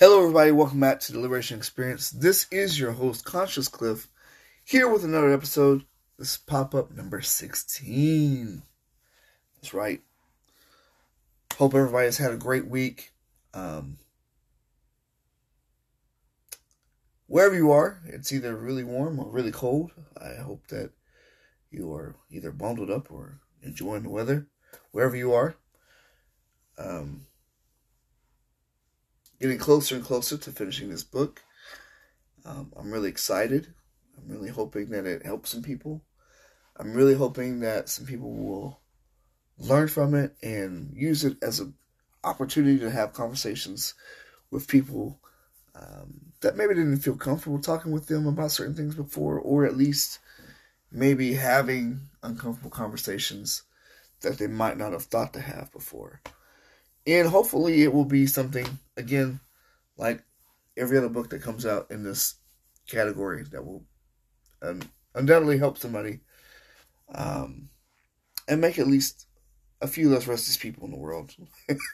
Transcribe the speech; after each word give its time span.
Hello, 0.00 0.20
everybody. 0.20 0.52
Welcome 0.52 0.78
back 0.78 1.00
to 1.00 1.12
the 1.12 1.18
Liberation 1.18 1.58
Experience. 1.58 2.10
This 2.10 2.46
is 2.52 2.78
your 2.78 2.92
host, 2.92 3.24
Conscious 3.24 3.66
Cliff, 3.66 4.06
here 4.64 4.88
with 4.88 5.02
another 5.02 5.32
episode. 5.32 5.86
This 6.16 6.34
is 6.34 6.36
pop 6.36 6.72
up 6.72 6.92
number 6.92 7.20
16. 7.20 8.62
That's 9.56 9.74
right. 9.74 10.00
Hope 11.56 11.74
everybody 11.74 12.04
has 12.04 12.18
had 12.18 12.30
a 12.30 12.36
great 12.36 12.68
week. 12.68 13.10
Um, 13.52 13.98
wherever 17.26 17.56
you 17.56 17.72
are, 17.72 17.98
it's 18.06 18.32
either 18.32 18.54
really 18.54 18.84
warm 18.84 19.18
or 19.18 19.28
really 19.28 19.50
cold. 19.50 19.90
I 20.16 20.40
hope 20.40 20.68
that 20.68 20.92
you 21.72 21.92
are 21.92 22.14
either 22.30 22.52
bundled 22.52 22.88
up 22.88 23.10
or 23.10 23.40
enjoying 23.64 24.04
the 24.04 24.10
weather, 24.10 24.46
wherever 24.92 25.16
you 25.16 25.32
are. 25.32 25.56
Um, 26.78 27.26
getting 29.40 29.58
closer 29.58 29.94
and 29.94 30.04
closer 30.04 30.36
to 30.36 30.50
finishing 30.50 30.90
this 30.90 31.04
book. 31.04 31.42
Um, 32.44 32.72
I'm 32.76 32.90
really 32.90 33.08
excited. 33.08 33.74
I'm 34.16 34.28
really 34.28 34.50
hoping 34.50 34.90
that 34.90 35.06
it 35.06 35.24
helps 35.24 35.50
some 35.50 35.62
people. 35.62 36.02
I'm 36.76 36.94
really 36.94 37.14
hoping 37.14 37.60
that 37.60 37.88
some 37.88 38.06
people 38.06 38.32
will 38.32 38.80
learn 39.58 39.88
from 39.88 40.14
it 40.14 40.34
and 40.42 40.92
use 40.94 41.24
it 41.24 41.36
as 41.42 41.60
an 41.60 41.74
opportunity 42.24 42.78
to 42.78 42.90
have 42.90 43.12
conversations 43.12 43.94
with 44.50 44.68
people 44.68 45.20
um, 45.74 46.20
that 46.40 46.56
maybe 46.56 46.74
didn't 46.74 46.98
feel 46.98 47.16
comfortable 47.16 47.60
talking 47.60 47.92
with 47.92 48.06
them 48.06 48.26
about 48.26 48.52
certain 48.52 48.74
things 48.74 48.94
before, 48.94 49.38
or 49.38 49.64
at 49.64 49.76
least 49.76 50.18
maybe 50.90 51.34
having 51.34 52.00
uncomfortable 52.22 52.70
conversations 52.70 53.62
that 54.20 54.38
they 54.38 54.46
might 54.46 54.76
not 54.76 54.92
have 54.92 55.04
thought 55.04 55.32
to 55.34 55.40
have 55.40 55.70
before. 55.72 56.20
And 57.08 57.26
hopefully, 57.26 57.82
it 57.82 57.92
will 57.94 58.04
be 58.04 58.26
something, 58.26 58.66
again, 58.98 59.40
like 59.96 60.22
every 60.76 60.98
other 60.98 61.08
book 61.08 61.30
that 61.30 61.40
comes 61.40 61.64
out 61.64 61.90
in 61.90 62.02
this 62.02 62.34
category 62.86 63.44
that 63.44 63.64
will 63.64 63.82
um, 64.60 64.82
undoubtedly 65.14 65.56
help 65.56 65.78
somebody 65.78 66.20
um, 67.14 67.70
and 68.46 68.60
make 68.60 68.78
at 68.78 68.86
least 68.86 69.26
a 69.80 69.86
few 69.86 70.10
less 70.10 70.26
racist 70.26 70.60
people 70.60 70.84
in 70.84 70.90
the 70.90 70.98
world. 70.98 71.34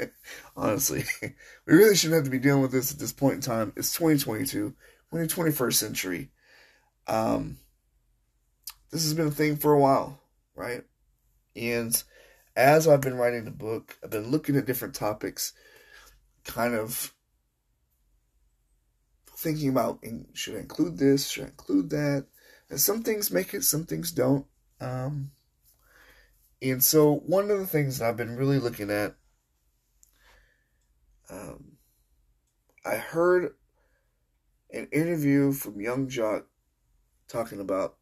Honestly, 0.57 1.05
we 1.23 1.75
really 1.75 1.95
shouldn't 1.95 2.17
have 2.17 2.25
to 2.25 2.31
be 2.31 2.41
dealing 2.41 2.63
with 2.63 2.73
this 2.73 2.93
at 2.93 2.99
this 2.99 3.13
point 3.13 3.37
in 3.37 3.41
time. 3.41 3.73
It's 3.77 3.93
2022, 3.93 4.75
we're 5.13 5.23
in 5.23 5.29
the 5.29 5.33
21st 5.33 5.75
century. 5.75 6.31
Um, 7.07 7.59
this 8.91 9.05
has 9.05 9.15
been 9.15 9.29
a 9.29 9.31
thing 9.31 9.59
for 9.59 9.75
a 9.75 9.79
while, 9.79 10.19
right? 10.57 10.83
And 11.55 12.03
as 12.57 12.87
I've 12.87 13.01
been 13.01 13.17
writing 13.17 13.45
the 13.45 13.51
book, 13.51 13.99
I've 14.03 14.11
been 14.11 14.31
looking 14.31 14.57
at 14.57 14.67
different 14.67 14.95
topics, 14.95 15.53
kind 16.45 16.75
of 16.75 17.13
thinking 19.37 19.69
about 19.69 20.01
should 20.33 20.57
I 20.57 20.61
include 20.61 20.99
this, 20.99 21.29
should 21.29 21.45
I 21.45 21.49
include 21.49 21.91
that? 21.91 22.27
And 22.71 22.81
some 22.81 23.03
things 23.03 23.31
make 23.31 23.55
it, 23.55 23.65
some 23.65 23.85
things 23.85 24.13
don't. 24.13 24.47
Um, 24.81 25.33
and 26.63 26.83
so, 26.83 27.17
one 27.27 27.51
of 27.51 27.59
the 27.59 27.67
things 27.67 27.99
that 27.99 28.09
I've 28.09 28.17
been 28.17 28.37
really 28.37 28.59
looking 28.59 28.91
at, 28.91 29.17
um, 31.29 31.73
I 32.87 32.97
heard 32.97 33.55
an 34.71 34.89
interview 34.93 35.53
from 35.53 35.81
Young 35.81 36.09
Joc 36.09 36.45
talking 37.29 37.61
about 37.61 37.97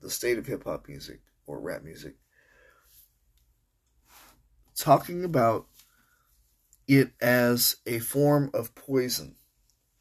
the 0.00 0.10
state 0.10 0.38
of 0.38 0.46
hip 0.46 0.64
hop 0.64 0.86
music 0.88 1.20
or 1.46 1.60
rap 1.60 1.82
music 1.82 2.16
talking 4.76 5.24
about 5.24 5.66
it 6.86 7.12
as 7.20 7.76
a 7.86 7.98
form 7.98 8.50
of 8.52 8.74
poison. 8.74 9.36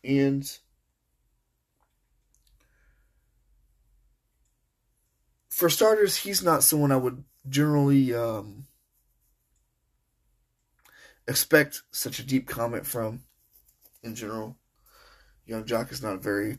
And 0.03 0.49
for 5.49 5.69
starters, 5.69 6.17
he's 6.17 6.43
not 6.43 6.63
someone 6.63 6.91
I 6.91 6.97
would 6.97 7.23
generally 7.47 8.13
um, 8.13 8.65
expect 11.27 11.83
such 11.91 12.19
a 12.19 12.25
deep 12.25 12.47
comment 12.47 12.85
from 12.85 13.21
in 14.01 14.15
general. 14.15 14.57
Young 15.45 15.63
Joc 15.63 15.91
is 15.91 16.01
not 16.01 16.15
a 16.15 16.19
very 16.19 16.57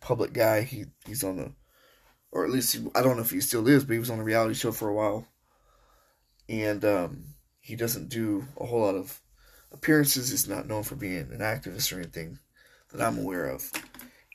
public 0.00 0.32
guy. 0.32 0.62
He 0.62 0.86
he's 1.06 1.24
on 1.24 1.36
the, 1.36 1.52
or 2.30 2.44
at 2.44 2.50
least 2.50 2.74
he, 2.74 2.86
I 2.94 3.02
don't 3.02 3.16
know 3.16 3.22
if 3.22 3.30
he 3.30 3.40
still 3.40 3.66
is, 3.68 3.84
but 3.84 3.92
he 3.94 3.98
was 3.98 4.10
on 4.10 4.20
a 4.20 4.24
reality 4.24 4.54
show 4.54 4.72
for 4.72 4.88
a 4.88 4.94
while, 4.94 5.26
and 6.48 6.84
um, 6.84 7.24
he 7.68 7.76
doesn't 7.76 8.08
do 8.08 8.46
a 8.58 8.64
whole 8.64 8.80
lot 8.80 8.94
of 8.94 9.20
appearances. 9.72 10.30
He's 10.30 10.48
not 10.48 10.66
known 10.66 10.84
for 10.84 10.94
being 10.94 11.18
an 11.18 11.40
activist 11.40 11.92
or 11.92 12.00
anything 12.00 12.38
that 12.90 13.06
I'm 13.06 13.18
aware 13.18 13.44
of. 13.44 13.70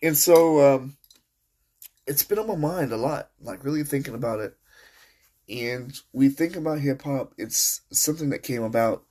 And 0.04 0.16
so 0.16 0.76
um, 0.76 0.98
it's 2.06 2.22
been 2.22 2.38
on 2.38 2.46
my 2.46 2.56
mind 2.56 2.92
a 2.92 2.98
lot, 2.98 3.32
like 3.42 3.64
really 3.64 3.84
thinking 3.84 4.14
about 4.14 4.40
it. 4.40 4.56
And 5.50 5.98
we 6.14 6.30
think 6.30 6.56
about 6.56 6.78
hip 6.78 7.02
hop, 7.02 7.34
it's 7.40 7.82
something 7.92 8.30
that 8.30 8.44
came 8.44 8.62
about 8.62 9.04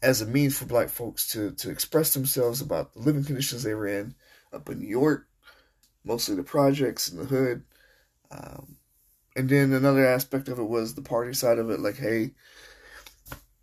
as 0.00 0.22
a 0.22 0.26
means 0.26 0.56
for 0.56 0.64
black 0.64 0.88
folks 0.88 1.28
to, 1.32 1.50
to 1.56 1.68
express 1.68 2.14
themselves 2.14 2.62
about 2.62 2.94
the 2.94 3.00
living 3.00 3.24
conditions 3.24 3.62
they 3.62 3.74
were 3.74 3.86
in 3.86 4.14
up 4.50 4.70
in 4.70 4.78
New 4.78 4.88
York, 4.88 5.28
mostly 6.06 6.36
the 6.36 6.42
projects 6.42 7.10
and 7.10 7.20
the 7.20 7.26
hood. 7.26 7.64
Um, 8.30 8.78
and 9.36 9.46
then 9.46 9.74
another 9.74 10.06
aspect 10.06 10.48
of 10.48 10.58
it 10.58 10.66
was 10.66 10.94
the 10.94 11.02
party 11.02 11.34
side 11.34 11.58
of 11.58 11.68
it, 11.68 11.80
like, 11.80 11.98
hey, 11.98 12.30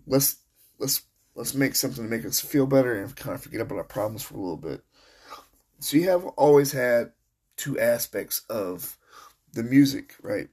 let's 0.05 0.37
let's 0.79 1.03
let's 1.35 1.53
make 1.53 1.75
something 1.75 2.03
to 2.03 2.09
make 2.09 2.25
us 2.25 2.39
feel 2.39 2.65
better 2.65 3.01
and 3.01 3.15
kind 3.15 3.35
of 3.35 3.41
forget 3.41 3.61
about 3.61 3.77
our 3.77 3.83
problems 3.83 4.23
for 4.23 4.35
a 4.35 4.39
little 4.39 4.57
bit. 4.57 4.83
So 5.79 5.97
you 5.97 6.09
have 6.09 6.25
always 6.25 6.71
had 6.71 7.11
two 7.57 7.79
aspects 7.79 8.43
of 8.49 8.97
the 9.53 9.63
music, 9.63 10.15
right? 10.21 10.47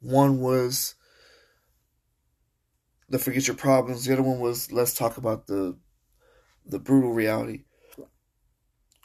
One 0.00 0.40
was 0.40 0.94
the 3.08 3.18
forget 3.18 3.46
your 3.46 3.56
problems. 3.56 4.04
The 4.04 4.12
other 4.12 4.22
one 4.22 4.40
was 4.40 4.72
let's 4.72 4.94
talk 4.94 5.16
about 5.16 5.46
the 5.46 5.76
the 6.64 6.78
brutal 6.78 7.12
reality 7.12 7.64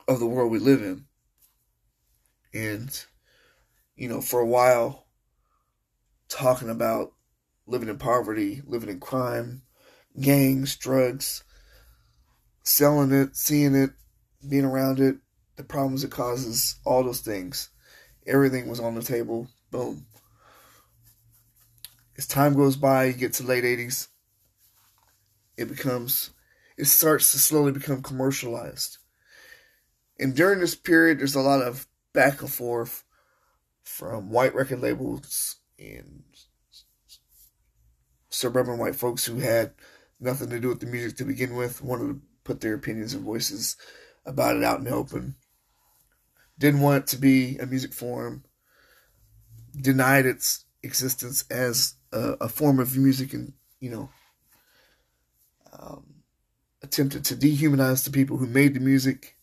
of 0.07 0.19
the 0.19 0.28
world 0.28 0.51
we 0.51 0.59
live 0.59 0.81
in. 0.81 1.06
And 2.53 3.06
you 3.96 4.07
know, 4.07 4.22
for 4.22 4.40
a 4.40 4.46
while 4.46 5.07
talking 6.29 6.69
about 6.69 7.13
living 7.67 7.89
in 7.89 7.97
poverty, 7.97 8.61
living 8.66 8.89
in 8.89 9.00
crime, 9.00 9.61
gangs, 10.19 10.75
drugs, 10.78 11.44
selling 12.63 13.11
it, 13.11 13.35
seeing 13.35 13.75
it, 13.75 13.91
being 14.47 14.66
around 14.66 15.00
it, 15.00 15.17
the 15.57 15.63
problems 15.63 16.03
it 16.03 16.11
causes, 16.11 16.78
all 16.85 17.03
those 17.03 17.22
things. 17.22 17.69
Everything 18.25 18.67
was 18.67 18.79
on 18.79 18.95
the 18.95 19.01
table. 19.01 19.47
Boom. 19.72 20.05
As 22.17 22.25
time 22.25 22.55
goes 22.55 22.75
by, 22.75 23.05
you 23.05 23.13
get 23.13 23.33
to 23.33 23.44
late 23.44 23.63
80s, 23.63 24.07
it 25.55 25.67
becomes, 25.67 26.31
it 26.78 26.85
starts 26.85 27.31
to 27.31 27.39
slowly 27.39 27.72
become 27.72 28.01
commercialized. 28.01 28.97
And 30.19 30.35
during 30.35 30.59
this 30.59 30.73
period, 30.73 31.19
there's 31.19 31.35
a 31.35 31.41
lot 31.41 31.61
of 31.61 31.88
back 32.13 32.41
and 32.41 32.49
forth 32.49 33.03
from 33.84 34.31
white 34.31 34.55
record 34.55 34.81
labels 34.81 35.57
and 35.78 36.23
suburban 38.37 38.77
white 38.77 38.95
folks 38.95 39.25
who 39.25 39.39
had 39.39 39.73
nothing 40.19 40.49
to 40.49 40.59
do 40.59 40.69
with 40.69 40.79
the 40.79 40.85
music 40.85 41.17
to 41.17 41.25
begin 41.25 41.55
with 41.55 41.81
wanted 41.81 42.07
to 42.07 42.21
put 42.43 42.61
their 42.61 42.75
opinions 42.75 43.13
and 43.13 43.23
voices 43.23 43.75
about 44.25 44.55
it 44.55 44.63
out 44.63 44.79
in 44.79 44.85
the 44.85 44.91
open. 44.91 45.35
Didn't 46.59 46.81
want 46.81 47.03
it 47.03 47.07
to 47.07 47.17
be 47.17 47.57
a 47.57 47.65
music 47.65 47.93
form. 47.93 48.43
Denied 49.75 50.25
its 50.25 50.65
existence 50.81 51.45
as 51.49 51.95
a, 52.11 52.33
a 52.41 52.49
form 52.49 52.79
of 52.79 52.95
music 52.97 53.33
and, 53.33 53.53
you 53.79 53.91
know, 53.91 54.09
um, 55.78 56.23
attempted 56.81 57.25
to 57.25 57.35
dehumanize 57.35 58.03
the 58.05 58.11
people 58.11 58.37
who 58.37 58.47
made 58.47 58.73
the 58.73 58.79
music, 58.79 59.35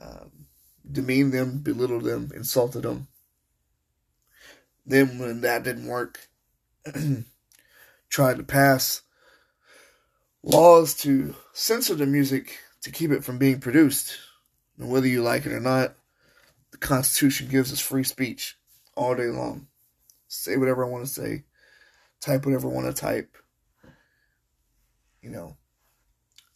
um, 0.00 0.46
demean 0.90 1.30
them, 1.30 1.58
belittle 1.58 2.00
them, 2.00 2.30
insulted 2.34 2.82
them. 2.82 3.08
Then, 4.84 5.18
when 5.18 5.40
that 5.42 5.64
didn't 5.64 5.86
work, 5.86 6.28
tried 8.08 8.36
to 8.36 8.42
pass 8.42 9.02
laws 10.42 10.94
to 10.94 11.34
censor 11.52 11.94
the 11.94 12.06
music 12.06 12.58
to 12.82 12.90
keep 12.90 13.10
it 13.10 13.24
from 13.24 13.38
being 13.38 13.60
produced. 13.60 14.16
And 14.78 14.90
whether 14.90 15.06
you 15.06 15.22
like 15.22 15.46
it 15.46 15.52
or 15.52 15.60
not, 15.60 15.94
the 16.70 16.78
Constitution 16.78 17.48
gives 17.48 17.72
us 17.72 17.80
free 17.80 18.04
speech 18.04 18.56
all 18.94 19.14
day 19.14 19.26
long. 19.26 19.66
Say 20.28 20.56
whatever 20.56 20.84
I 20.84 20.88
want 20.88 21.04
to 21.04 21.10
say, 21.10 21.44
type 22.20 22.44
whatever 22.44 22.68
I 22.68 22.72
want 22.72 22.86
to 22.86 23.00
type, 23.00 23.36
you 25.22 25.30
know, 25.30 25.56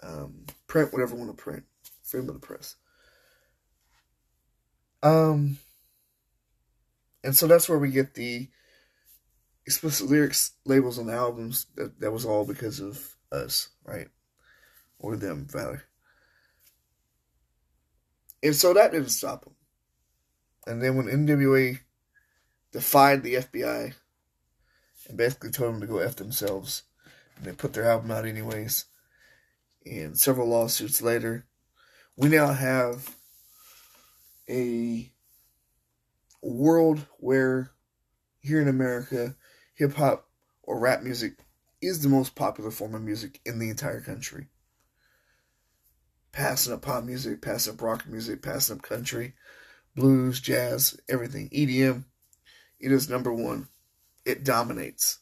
um, 0.03 0.45
print 0.67 0.93
whatever 0.93 1.15
I 1.15 1.19
want 1.19 1.37
to 1.37 1.43
print. 1.43 1.65
Freedom 2.03 2.29
of 2.29 2.41
the 2.41 2.47
press. 2.47 2.77
Um, 5.03 5.59
and 7.25 7.37
so 7.37 7.47
that's 7.47 7.69
where 7.69 7.79
we 7.79 7.91
get 7.91 8.15
the 8.15 8.49
explicit 9.71 10.11
lyrics 10.11 10.51
labels 10.65 10.99
on 10.99 11.07
the 11.07 11.13
albums. 11.13 11.67
That, 11.77 12.01
that 12.01 12.11
was 12.11 12.25
all 12.25 12.45
because 12.45 12.81
of 12.81 13.17
us, 13.31 13.69
right? 13.85 14.09
Or 14.99 15.15
them, 15.15 15.47
rather. 15.55 15.85
And 18.43 18.57
so 18.57 18.75
that 18.75 18.91
didn't 18.91 19.11
stop 19.11 19.45
them. 19.45 19.55
And 20.67 20.83
then 20.83 20.97
when 20.97 21.07
NWA 21.07 21.79
defied 22.73 23.23
the 23.23 23.35
FBI 23.35 23.95
and 25.09 25.17
basically 25.17 25.51
told 25.51 25.75
them 25.75 25.81
to 25.83 25.87
go 25.87 25.99
F 25.99 26.17
themselves, 26.17 26.83
and 27.37 27.47
they 27.47 27.53
put 27.53 27.73
their 27.73 27.89
album 27.89 28.11
out 28.11 28.27
anyways, 28.27 28.87
and 29.87 30.19
several 30.19 30.49
lawsuits 30.49 31.01
later, 31.01 31.47
we 32.17 32.29
now 32.29 32.53
have 32.53 33.15
a 34.49 35.13
world 36.43 37.07
where 37.19 37.71
here 38.41 38.61
in 38.61 38.69
America, 38.69 39.37
hip 39.81 39.95
hop 39.95 40.29
or 40.63 40.79
rap 40.79 41.03
music 41.03 41.39
is 41.81 42.03
the 42.03 42.09
most 42.11 42.35
popular 42.35 42.71
form 42.71 42.95
of 42.95 43.01
music 43.01 43.41
in 43.47 43.59
the 43.59 43.71
entire 43.71 44.03
country. 44.03 44.49
Passing 46.33 46.75
up 46.75 46.83
pop 46.83 47.03
music, 47.03 47.41
passing 47.41 47.73
up 47.73 47.81
rock 47.81 48.07
music, 48.07 48.43
passing 48.43 48.77
up 48.77 48.83
country, 48.83 49.33
blues, 49.97 50.39
jazz, 50.39 51.01
everything. 51.09 51.49
EDM, 51.49 52.05
it 52.79 52.93
is 52.93 53.09
number 53.09 53.33
one. 53.33 53.69
It 54.27 54.45
dominates. 54.45 55.21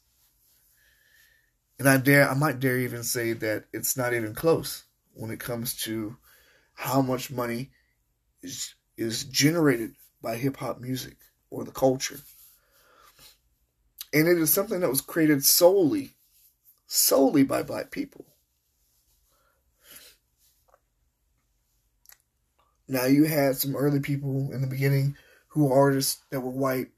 And 1.79 1.89
I 1.89 1.97
dare 1.99 2.29
I 2.29 2.35
might 2.35 2.59
dare 2.59 2.81
even 2.81 3.05
say 3.05 3.35
that 3.35 3.67
it's 3.73 3.97
not 3.97 4.13
even 4.13 4.35
close 4.35 4.83
when 5.15 5.31
it 5.31 5.39
comes 5.39 5.81
to 5.83 6.17
how 6.75 7.01
much 7.01 7.31
money 7.31 7.71
is 8.43 8.75
is 8.97 9.23
generated 9.23 9.95
by 10.21 10.35
hip 10.35 10.57
hop 10.57 10.81
music 10.81 11.17
or 11.49 11.63
the 11.63 11.71
culture. 11.71 12.19
And 14.13 14.27
it 14.27 14.39
is 14.39 14.53
something 14.53 14.81
that 14.81 14.89
was 14.89 15.01
created 15.01 15.45
solely, 15.45 16.15
solely 16.87 17.43
by 17.43 17.63
black 17.63 17.91
people. 17.91 18.27
Now, 22.89 23.05
you 23.05 23.25
had 23.25 23.57
some 23.57 23.77
early 23.77 24.01
people 24.01 24.51
in 24.51 24.63
the 24.63 24.67
beginning 24.67 25.17
who 25.49 25.67
were 25.67 25.77
artists 25.77 26.23
that 26.31 26.41
were 26.41 26.51
white 26.51 26.89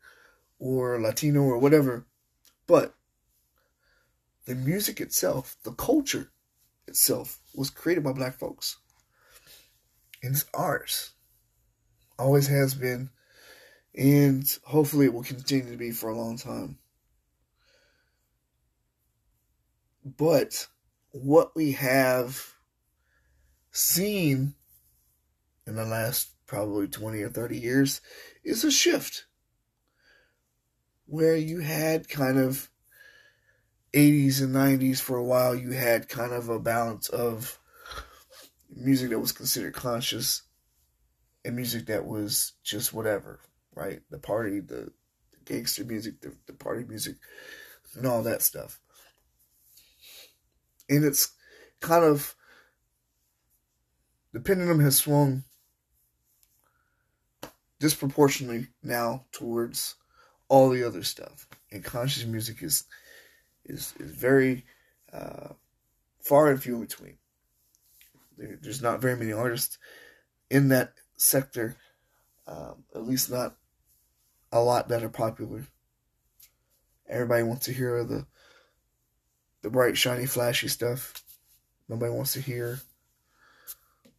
or 0.61 1.01
Latino 1.01 1.43
or 1.43 1.59
whatever, 1.59 2.07
but 2.69 2.95
the 4.45 4.55
music 4.55 5.01
itself, 5.01 5.57
the 5.65 5.73
culture 5.73 6.31
itself, 6.87 7.41
was 7.55 7.71
created 7.71 8.05
by 8.05 8.13
black 8.13 8.39
folks. 8.39 8.77
And 10.23 10.35
it's 10.35 10.45
ours. 10.55 11.11
Always 12.19 12.47
has 12.47 12.75
been. 12.75 13.11
And 13.95 14.47
hopefully 14.65 15.07
it 15.07 15.15
will 15.15 15.25
continue 15.25 15.73
to 15.73 15.77
be 15.77 15.91
for 15.91 16.11
a 16.11 16.17
long 16.17 16.37
time. 16.37 16.79
But 20.05 20.67
what 21.11 21.55
we 21.55 21.73
have 21.73 22.55
seen 23.71 24.55
in 25.67 25.77
the 25.77 25.85
last 25.85 26.31
probably 26.47 26.89
20 26.89 27.23
or 27.23 27.29
30 27.29 27.59
years 27.59 28.01
is 28.43 28.65
a 28.65 28.71
shift 28.71 29.27
where 31.07 31.37
you 31.37 31.61
had 31.61 32.09
kind 32.09 32.39
of 32.39 32.71
80s 33.93 34.41
and 34.41 34.55
90s 34.55 35.01
for 35.01 35.17
a 35.17 35.25
while, 35.25 35.55
you 35.55 35.73
had 35.73 36.09
kind 36.09 36.33
of 36.33 36.49
a 36.49 36.61
balance 36.61 37.09
of 37.09 37.59
music 38.69 39.11
that 39.11 39.19
was 39.19 39.33
considered 39.33 39.75
conscious 39.75 40.43
and 41.45 41.57
music 41.57 41.87
that 41.87 42.07
was 42.07 42.53
just 42.63 42.93
whatever, 42.93 43.41
right? 43.75 44.01
The 44.11 44.19
party, 44.19 44.61
the, 44.61 44.93
the 45.33 45.39
gangster 45.45 45.85
music, 45.85 46.21
the, 46.21 46.35
the 46.47 46.53
party 46.53 46.85
music, 46.85 47.17
and 47.97 48.07
all 48.07 48.23
that 48.23 48.43
stuff 48.43 48.81
and 50.91 51.05
it's 51.05 51.31
kind 51.81 52.05
of 52.05 52.35
the 54.33 54.41
pendulum 54.41 54.81
has 54.81 54.99
swung 54.99 55.45
disproportionately 57.79 58.67
now 58.83 59.25
towards 59.33 59.95
all 60.49 60.69
the 60.69 60.85
other 60.85 61.03
stuff, 61.03 61.49
and 61.71 61.85
conscious 61.85 62.27
music 62.27 62.63
is 62.63 62.85
is 63.65 63.95
is 63.99 64.11
very 64.11 64.65
uh, 65.13 65.55
far 66.21 66.51
and 66.51 66.63
few 66.63 66.75
in 66.75 66.81
between. 66.83 67.17
There, 68.37 68.59
there's 68.61 68.83
not 68.83 69.01
very 69.01 69.17
many 69.17 69.33
artists 69.33 69.79
in 70.51 70.69
that 70.69 70.95
sector, 71.17 71.77
um, 72.47 72.85
at 72.95 73.07
least 73.07 73.31
not 73.31 73.57
a 74.53 74.61
lot 74.61 74.89
that 74.89 75.05
are 75.05 75.09
popular. 75.09 75.67
Everybody 77.09 77.45
wants 77.45 77.67
to 77.67 77.73
hear 77.73 78.03
the 78.05 78.27
the 79.63 79.71
bright, 79.71 79.97
shiny, 79.97 80.27
flashy 80.27 80.69
stuff. 80.69 81.23
Nobody 81.89 82.13
wants 82.13 82.33
to 82.35 82.41
hear 82.41 82.81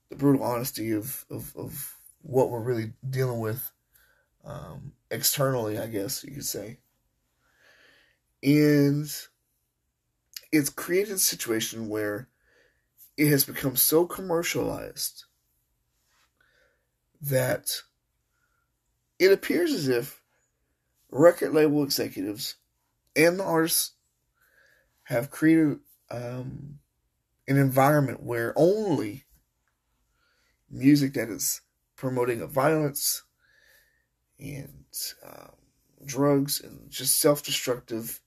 the 0.09 0.15
brutal 0.15 0.43
honesty 0.43 0.91
of, 0.91 1.25
of, 1.29 1.55
of 1.55 1.95
what 2.21 2.49
we're 2.49 2.59
really 2.59 2.93
dealing 3.09 3.39
with 3.39 3.71
um, 4.45 4.93
externally, 5.09 5.77
I 5.77 5.87
guess 5.87 6.23
you 6.23 6.31
could 6.31 6.45
say. 6.45 6.77
And 8.43 9.11
it's 10.51 10.69
created 10.69 11.15
a 11.15 11.19
situation 11.19 11.89
where 11.89 12.27
it 13.17 13.29
has 13.29 13.45
become 13.45 13.75
so 13.75 14.05
commercialized 14.05 15.25
that 17.21 17.81
it 19.19 19.31
appears 19.31 19.71
as 19.71 19.87
if 19.87 20.21
record 21.11 21.53
label 21.53 21.83
executives 21.83 22.55
and 23.15 23.39
the 23.39 23.43
artists 23.43 23.91
have 25.03 25.31
created 25.31 25.79
um, 26.09 26.79
an 27.47 27.57
environment 27.57 28.23
where 28.23 28.53
only 28.55 29.25
music 30.69 31.13
that 31.13 31.29
is 31.29 31.61
promoting 31.95 32.45
violence 32.47 33.23
and 34.39 34.85
um, 35.25 35.51
drugs 36.05 36.61
and 36.61 36.89
just 36.89 37.19
self-destructive 37.19 38.21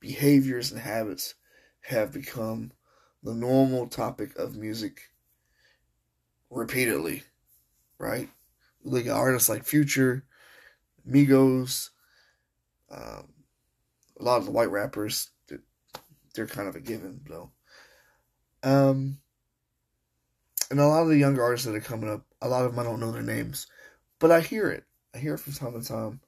behaviors 0.00 0.70
and 0.70 0.80
habits 0.80 1.34
have 1.82 2.12
become 2.12 2.72
the 3.22 3.34
normal 3.34 3.86
topic 3.86 4.36
of 4.36 4.56
music 4.56 5.10
repeatedly, 6.50 7.22
right? 7.98 8.28
Look 8.84 9.06
at 9.06 9.12
artists 9.12 9.48
like 9.48 9.64
Future, 9.64 10.24
Migos, 11.06 11.90
um, 12.90 13.28
a 14.18 14.22
lot 14.22 14.38
of 14.38 14.46
the 14.46 14.50
white 14.50 14.70
rappers 14.70 15.30
they're 16.38 16.46
kind 16.46 16.68
of 16.68 16.76
a 16.76 16.80
given 16.80 17.20
though. 17.28 17.50
Um, 18.62 19.18
and 20.70 20.80
a 20.80 20.86
lot 20.86 21.02
of 21.02 21.08
the 21.08 21.18
younger 21.18 21.42
artists 21.42 21.66
that 21.66 21.74
are 21.74 21.80
coming 21.80 22.10
up, 22.10 22.24
a 22.40 22.48
lot 22.48 22.64
of 22.64 22.70
them 22.70 22.78
I 22.78 22.84
don't 22.84 23.00
know 23.00 23.10
their 23.10 23.22
names, 23.22 23.66
but 24.18 24.30
I 24.30 24.40
hear 24.40 24.70
it. 24.70 24.84
I 25.14 25.18
hear 25.18 25.34
it 25.34 25.40
from 25.40 25.52
time 25.52 25.80
to 25.80 25.86
time, 25.86 26.20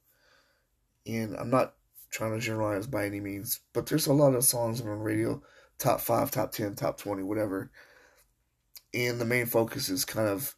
and 1.06 1.36
I'm 1.36 1.50
not 1.50 1.74
trying 2.10 2.32
to 2.32 2.44
generalize 2.44 2.86
by 2.86 3.06
any 3.06 3.20
means, 3.20 3.60
but 3.72 3.86
there's 3.86 4.08
a 4.08 4.12
lot 4.12 4.34
of 4.34 4.44
songs 4.44 4.80
on 4.80 4.86
the 4.86 4.94
radio, 4.94 5.40
top 5.78 6.00
five, 6.00 6.30
top 6.30 6.52
ten, 6.52 6.74
top 6.74 6.98
twenty, 6.98 7.22
whatever, 7.22 7.70
and 8.92 9.20
the 9.20 9.24
main 9.24 9.46
focus 9.46 9.88
is 9.88 10.04
kind 10.04 10.28
of 10.28 10.54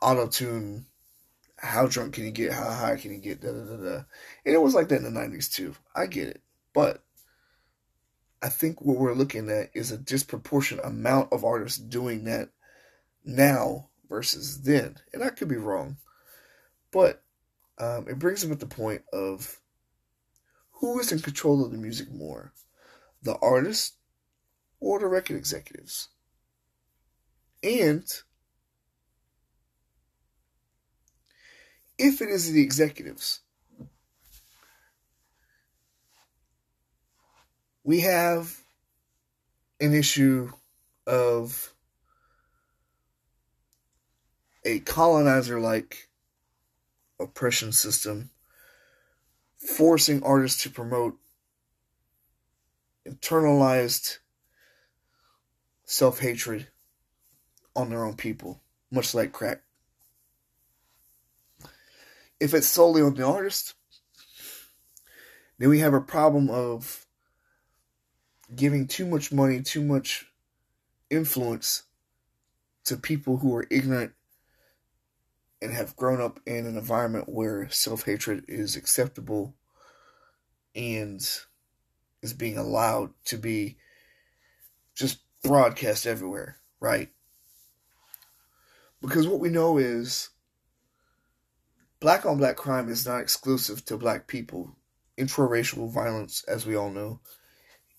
auto 0.00 0.28
tune. 0.28 0.86
How 1.58 1.86
drunk 1.86 2.14
can 2.14 2.24
you 2.24 2.30
get? 2.30 2.52
How 2.52 2.70
high 2.70 2.96
can 2.96 3.12
you 3.12 3.18
get? 3.18 3.40
Da, 3.40 3.52
da, 3.52 3.64
da, 3.64 3.76
da. 3.76 4.02
And 4.46 4.54
it 4.54 4.62
was 4.62 4.74
like 4.74 4.88
that 4.88 5.02
in 5.02 5.04
the 5.04 5.20
'90s 5.20 5.52
too. 5.52 5.74
I 5.94 6.06
get 6.06 6.28
it, 6.28 6.42
but 6.72 7.04
I 8.42 8.48
think 8.48 8.80
what 8.80 8.98
we're 8.98 9.14
looking 9.14 9.48
at 9.50 9.70
is 9.72 9.92
a 9.92 9.96
disproportionate 9.96 10.84
amount 10.84 11.32
of 11.32 11.44
artists 11.44 11.78
doing 11.78 12.24
that 12.24 12.48
now 13.24 13.90
versus 14.08 14.62
then. 14.62 14.96
And 15.12 15.22
I 15.22 15.30
could 15.30 15.48
be 15.48 15.56
wrong. 15.56 15.98
But 16.90 17.22
um, 17.78 18.08
it 18.08 18.18
brings 18.18 18.44
up 18.44 18.58
the 18.58 18.66
point 18.66 19.02
of 19.12 19.60
who 20.72 20.98
is 20.98 21.12
in 21.12 21.20
control 21.20 21.64
of 21.64 21.70
the 21.70 21.78
music 21.78 22.10
more? 22.12 22.52
The 23.22 23.36
artist 23.36 23.94
or 24.80 24.98
the 24.98 25.06
record 25.06 25.36
executives? 25.36 26.08
And 27.62 28.04
if 31.96 32.20
it 32.20 32.28
is 32.28 32.50
the 32.50 32.62
executives, 32.62 33.41
we 37.84 38.00
have 38.00 38.60
an 39.80 39.94
issue 39.94 40.50
of 41.06 41.72
a 44.64 44.78
colonizer 44.80 45.58
like 45.58 46.08
oppression 47.18 47.72
system 47.72 48.30
forcing 49.56 50.22
artists 50.22 50.62
to 50.62 50.70
promote 50.70 51.16
internalized 53.08 54.18
self 55.84 56.20
hatred 56.20 56.68
on 57.74 57.90
their 57.90 58.04
own 58.04 58.14
people, 58.14 58.60
much 58.90 59.14
like 59.14 59.32
crack. 59.32 59.62
If 62.38 62.54
it's 62.54 62.66
solely 62.66 63.02
on 63.02 63.14
the 63.14 63.26
artist, 63.26 63.74
then 65.58 65.68
we 65.68 65.78
have 65.78 65.94
a 65.94 66.00
problem 66.00 66.50
of 66.50 67.01
giving 68.54 68.86
too 68.86 69.06
much 69.06 69.32
money, 69.32 69.62
too 69.62 69.82
much 69.82 70.26
influence 71.10 71.84
to 72.84 72.96
people 72.96 73.38
who 73.38 73.54
are 73.54 73.66
ignorant 73.70 74.12
and 75.60 75.72
have 75.72 75.96
grown 75.96 76.20
up 76.20 76.40
in 76.46 76.66
an 76.66 76.76
environment 76.76 77.28
where 77.28 77.68
self 77.70 78.04
hatred 78.04 78.44
is 78.48 78.76
acceptable 78.76 79.54
and 80.74 81.20
is 82.22 82.32
being 82.32 82.58
allowed 82.58 83.10
to 83.24 83.36
be 83.36 83.76
just 84.94 85.20
broadcast 85.42 86.06
everywhere, 86.06 86.56
right? 86.80 87.10
Because 89.00 89.26
what 89.26 89.40
we 89.40 89.48
know 89.48 89.78
is 89.78 90.30
black 92.00 92.24
on 92.26 92.38
black 92.38 92.56
crime 92.56 92.88
is 92.88 93.06
not 93.06 93.20
exclusive 93.20 93.84
to 93.84 93.96
black 93.96 94.26
people. 94.26 94.76
Intraracial 95.18 95.92
violence, 95.92 96.44
as 96.48 96.64
we 96.64 96.74
all 96.76 96.90
know, 96.90 97.20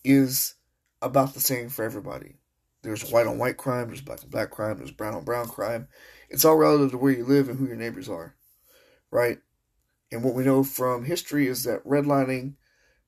is 0.03 0.55
about 1.01 1.33
the 1.33 1.39
same 1.39 1.69
for 1.69 1.83
everybody. 1.83 2.36
There's 2.81 3.10
white 3.10 3.27
on 3.27 3.38
white 3.38 3.57
crime, 3.57 3.88
there's 3.88 4.01
black 4.01 4.24
on 4.24 4.29
black 4.29 4.51
crime, 4.51 4.77
there's 4.77 4.91
brown 4.91 5.13
on 5.13 5.24
brown 5.24 5.48
crime. 5.48 5.88
It's 6.29 6.43
all 6.43 6.57
relative 6.57 6.91
to 6.91 6.98
where 6.98 7.13
you 7.13 7.25
live 7.25 7.48
and 7.48 7.57
who 7.57 7.67
your 7.67 7.77
neighbors 7.77 8.10
are, 8.10 8.36
right? 9.12 9.38
And 10.12 10.24
what 10.24 10.33
we 10.33 10.43
know 10.43 10.63
from 10.63 11.05
history 11.05 11.48
is 11.48 11.63
that 11.63 11.86
redlining 11.86 12.55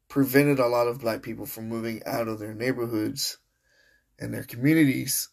prevented 0.07 0.59
a 0.59 0.67
lot 0.67 0.87
of 0.87 1.01
black 1.01 1.23
people 1.23 1.45
from 1.45 1.67
moving 1.67 2.01
out 2.05 2.27
of 2.27 2.39
their 2.39 2.53
neighborhoods 2.53 3.37
and 4.19 4.33
their 4.33 4.43
communities 4.43 5.29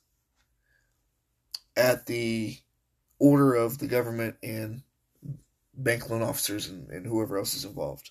at 1.77 2.07
the 2.07 2.57
order 3.19 3.55
of 3.55 3.79
the 3.79 3.87
government 3.87 4.37
and 4.43 4.83
bank 5.75 6.11
loan 6.11 6.23
officers 6.23 6.69
and, 6.69 6.91
and 6.91 7.07
whoever 7.07 7.39
else 7.39 7.55
is 7.55 7.65
involved 7.65 8.11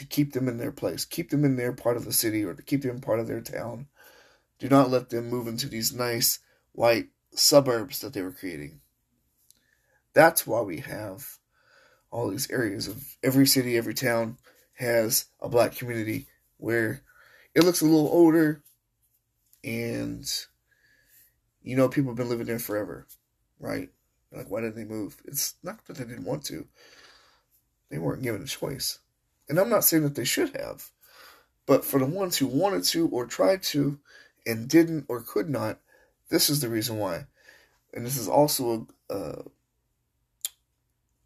to 0.00 0.06
keep 0.06 0.32
them 0.32 0.48
in 0.48 0.56
their 0.56 0.72
place, 0.72 1.04
keep 1.04 1.28
them 1.28 1.44
in 1.44 1.56
their 1.56 1.74
part 1.74 1.98
of 1.98 2.06
the 2.06 2.12
city 2.12 2.42
or 2.42 2.54
to 2.54 2.62
keep 2.62 2.80
them 2.80 3.02
part 3.02 3.20
of 3.20 3.26
their 3.26 3.42
town. 3.42 3.86
Do 4.58 4.66
not 4.66 4.88
let 4.88 5.10
them 5.10 5.28
move 5.28 5.46
into 5.46 5.68
these 5.68 5.92
nice 5.92 6.38
white 6.72 7.08
suburbs 7.34 8.00
that 8.00 8.14
they 8.14 8.22
were 8.22 8.32
creating. 8.32 8.80
That's 10.14 10.46
why 10.46 10.62
we 10.62 10.78
have 10.78 11.36
all 12.10 12.30
these 12.30 12.50
areas 12.50 12.88
of 12.88 13.04
every 13.22 13.46
city, 13.46 13.76
every 13.76 13.92
town 13.92 14.38
has 14.72 15.26
a 15.38 15.50
black 15.50 15.76
community 15.76 16.28
where 16.56 17.02
it 17.54 17.62
looks 17.62 17.82
a 17.82 17.84
little 17.84 18.08
older 18.08 18.62
and 19.62 20.26
you 21.62 21.76
know 21.76 21.90
people 21.90 22.12
have 22.12 22.16
been 22.16 22.30
living 22.30 22.46
there 22.46 22.58
forever, 22.58 23.06
right? 23.58 23.90
Like 24.32 24.50
why 24.50 24.62
didn't 24.62 24.76
they 24.76 24.84
move? 24.84 25.20
It's 25.26 25.56
not 25.62 25.84
that 25.86 25.98
they 25.98 26.04
didn't 26.04 26.24
want 26.24 26.44
to. 26.44 26.66
They 27.90 27.98
weren't 27.98 28.22
given 28.22 28.42
a 28.42 28.46
choice. 28.46 28.98
And 29.50 29.58
I'm 29.58 29.68
not 29.68 29.82
saying 29.82 30.04
that 30.04 30.14
they 30.14 30.24
should 30.24 30.56
have. 30.56 30.90
But 31.66 31.84
for 31.84 31.98
the 31.98 32.06
ones 32.06 32.38
who 32.38 32.46
wanted 32.46 32.84
to 32.84 33.08
or 33.08 33.26
tried 33.26 33.64
to 33.64 33.98
and 34.46 34.68
didn't 34.68 35.06
or 35.08 35.20
could 35.22 35.50
not, 35.50 35.80
this 36.28 36.48
is 36.48 36.60
the 36.60 36.68
reason 36.68 36.98
why. 36.98 37.26
And 37.92 38.06
this 38.06 38.16
is 38.16 38.28
also 38.28 38.86
a, 39.10 39.14
a, 39.14 39.44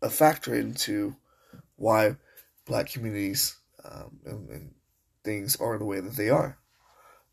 a 0.00 0.09
factor 0.11 0.54
into 0.54 1.16
why 1.76 2.16
black 2.64 2.90
communities 2.90 3.57
um, 3.85 4.19
and, 4.25 4.49
and 4.49 4.75
things 5.23 5.57
are 5.57 5.76
the 5.76 5.85
way 5.85 6.00
that 6.00 6.16
they 6.16 6.31
are. 6.31 6.57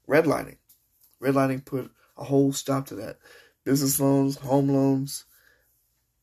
Redlining. 0.10 0.58
Redlining 1.22 1.64
put 1.64 1.90
a 2.18 2.26
whole 2.26 2.52
stop 2.52 2.88
to 2.88 2.96
that. 2.96 3.18
Business 3.64 3.98
loans, 3.98 4.36
home 4.40 4.68
loans, 4.68 5.24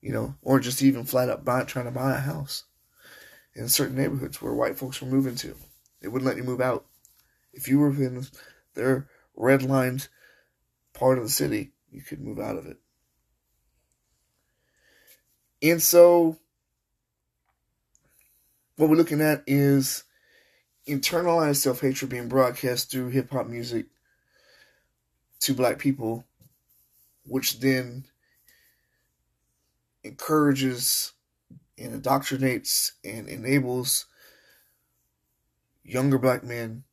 you 0.03 0.13
know, 0.13 0.35
or 0.43 0.61
just 0.61 0.83
even 0.83 1.05
flat 1.05 1.31
up 1.31 1.43
buy, 1.43 1.65
trying 1.65 1.87
to 1.87 1.91
buy 1.91 2.13
a 2.13 2.21
house 2.21 2.65
in 3.55 3.69
certain 3.69 3.97
neighborhoods 3.97 4.41
where 4.41 4.55
white 4.55 4.79
folks 4.79 5.01
were 5.01 5.09
moving 5.09 5.35
to. 5.37 5.55
They 6.01 6.09
wouldn't 6.09 6.27
let 6.27 6.37
you 6.37 6.45
move 6.45 6.61
out. 6.61 6.87
If 7.53 7.69
you 7.69 7.79
were 7.79 7.91
in 7.91 8.27
their 8.75 9.09
redlined 9.37 10.09
part 10.93 11.19
of 11.19 11.25
the 11.25 11.31
city, 11.31 11.73
you 11.91 12.03
could 12.03 12.21
move 12.21 12.39
out 12.39 12.57
of 12.57 12.67
it. 12.67 12.77
And 15.63 15.83
so 15.83 16.39
what 18.77 18.89
we're 18.89 18.97
looking 18.97 19.21
at 19.21 19.43
is 19.47 20.05
internalized 20.87 21.57
self 21.57 21.81
hatred 21.81 22.11
being 22.11 22.29
broadcast 22.29 22.91
through 22.91 23.09
hip 23.09 23.31
hop 23.31 23.49
music 23.49 23.87
to 25.41 25.55
black 25.55 25.79
people, 25.79 26.25
which 27.25 27.61
then 27.61 28.05
encourages 30.05 31.13
and 31.79 32.03
indoctrinates 32.03 32.93
and 33.05 33.29
enables 33.29 34.07
younger 35.85 36.19
black 36.19 36.45
men, 36.45 36.85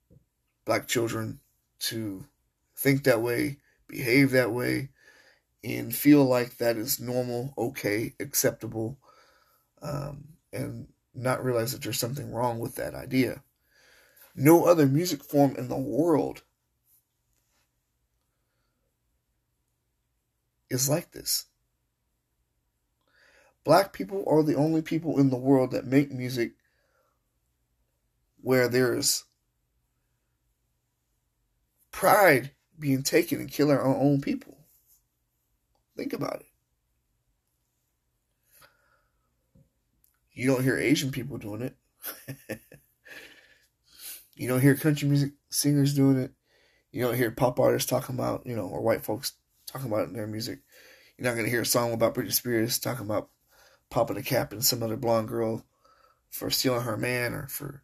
black 0.66 0.88
children 0.88 1.40
to 1.80 2.26
think 2.76 3.04
that 3.04 3.22
way, 3.22 3.58
behave 3.88 4.32
that 4.32 4.52
way, 4.52 4.90
and 5.64 5.96
feel 5.96 6.24
like 6.24 6.58
that 6.58 6.78
is 6.78 7.00
normal, 7.00 7.54
okay, 7.58 8.14
acceptable, 8.20 8.98
um, 9.82 10.26
and 10.54 10.88
not 11.14 11.44
realize 11.44 11.72
that 11.72 11.82
there's 11.82 12.00
something 12.00 12.32
wrong 12.32 12.60
with 12.60 12.76
that 12.76 12.94
idea. 12.94 13.42
No 14.36 14.66
other 14.66 14.86
music 14.86 15.24
form 15.24 15.56
in 15.56 15.70
the 15.70 15.78
world 15.78 16.44
is 20.70 20.90
like 20.90 21.12
this. 21.12 21.46
Black 23.66 23.92
people 23.94 24.24
are 24.28 24.44
the 24.44 24.56
only 24.56 24.84
people 24.84 25.20
in 25.20 25.32
the 25.32 25.36
world 25.36 25.72
that 25.72 25.88
make 25.88 26.12
music 26.12 26.54
where 28.42 28.70
there's 28.70 29.26
pride 31.92 32.52
being 32.78 33.02
taken 33.02 33.42
in 33.42 33.48
killing 33.48 33.76
our 33.76 33.98
own 33.98 34.22
people. 34.22 34.60
Think 35.98 36.14
about 36.14 36.42
it. 36.42 36.46
You 40.32 40.48
don't 40.48 40.64
hear 40.64 40.78
Asian 40.78 41.12
people 41.12 41.38
doing 41.40 41.62
it. 41.64 41.76
you 44.36 44.48
don't 44.48 44.62
hear 44.62 44.76
country 44.76 45.08
music 45.08 45.32
singers 45.50 45.96
doing 45.96 46.20
it. 46.20 46.32
You 46.92 47.04
don't 47.04 47.16
hear 47.16 47.32
pop 47.32 47.60
artists 47.60 47.90
talking 47.90 48.16
about, 48.16 48.46
you 48.46 48.56
know, 48.56 48.68
or 48.68 48.82
white 48.82 49.04
folks 49.04 49.34
talking 49.66 49.88
about 49.88 50.08
in 50.08 50.14
their 50.14 50.28
music. 50.28 50.60
You're 51.18 51.28
not 51.28 51.34
going 51.34 51.46
to 51.46 51.52
hear 51.52 51.62
a 51.62 51.66
song 51.66 51.94
about 51.94 52.14
Britney 52.14 52.34
Spears 52.34 52.78
talking 52.78 53.06
about 53.06 53.30
popping 53.90 54.18
a 54.18 54.24
cap 54.24 54.52
in 54.52 54.62
some 54.62 54.84
other 54.84 54.98
blonde 54.98 55.28
girl 55.28 55.66
for 56.30 56.50
stealing 56.50 56.82
her 56.82 56.98
man 56.98 57.34
or 57.34 57.48
for, 57.48 57.84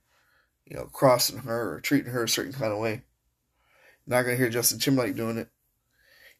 you 0.66 0.76
know, 0.76 0.86
crossing 0.86 1.40
her 1.40 1.76
or 1.76 1.82
treating 1.82 2.12
her 2.12 2.24
a 2.24 2.30
certain 2.30 2.54
kind 2.54 2.72
of 2.72 2.80
way. 2.80 3.04
You're 4.06 4.18
not 4.18 4.24
going 4.24 4.36
to 4.36 4.42
hear 4.42 4.50
Justin 4.50 4.80
Timberlake 4.80 5.16
doing 5.16 5.38
it. 5.38 5.50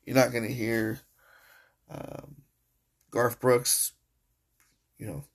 You're 0.04 0.16
not 0.16 0.32
going 0.32 0.48
to 0.48 0.54
hear 0.54 1.00
um, 1.90 2.38
Garth 3.12 3.40
Brooks, 3.40 3.94
you 4.98 5.06
know, 5.06 5.26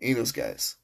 any 0.00 0.12
of 0.12 0.18
those 0.18 0.32
guys. 0.32 0.76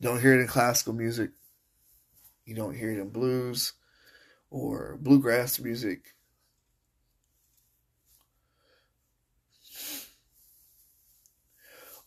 You 0.00 0.08
don't 0.08 0.20
hear 0.20 0.34
it 0.34 0.40
in 0.40 0.46
classical 0.48 0.92
music. 0.92 1.30
You 2.44 2.54
don't 2.54 2.76
hear 2.76 2.90
it 2.90 2.98
in 2.98 3.10
blues 3.10 3.72
or 4.50 4.98
bluegrass 5.00 5.58
music. 5.60 6.13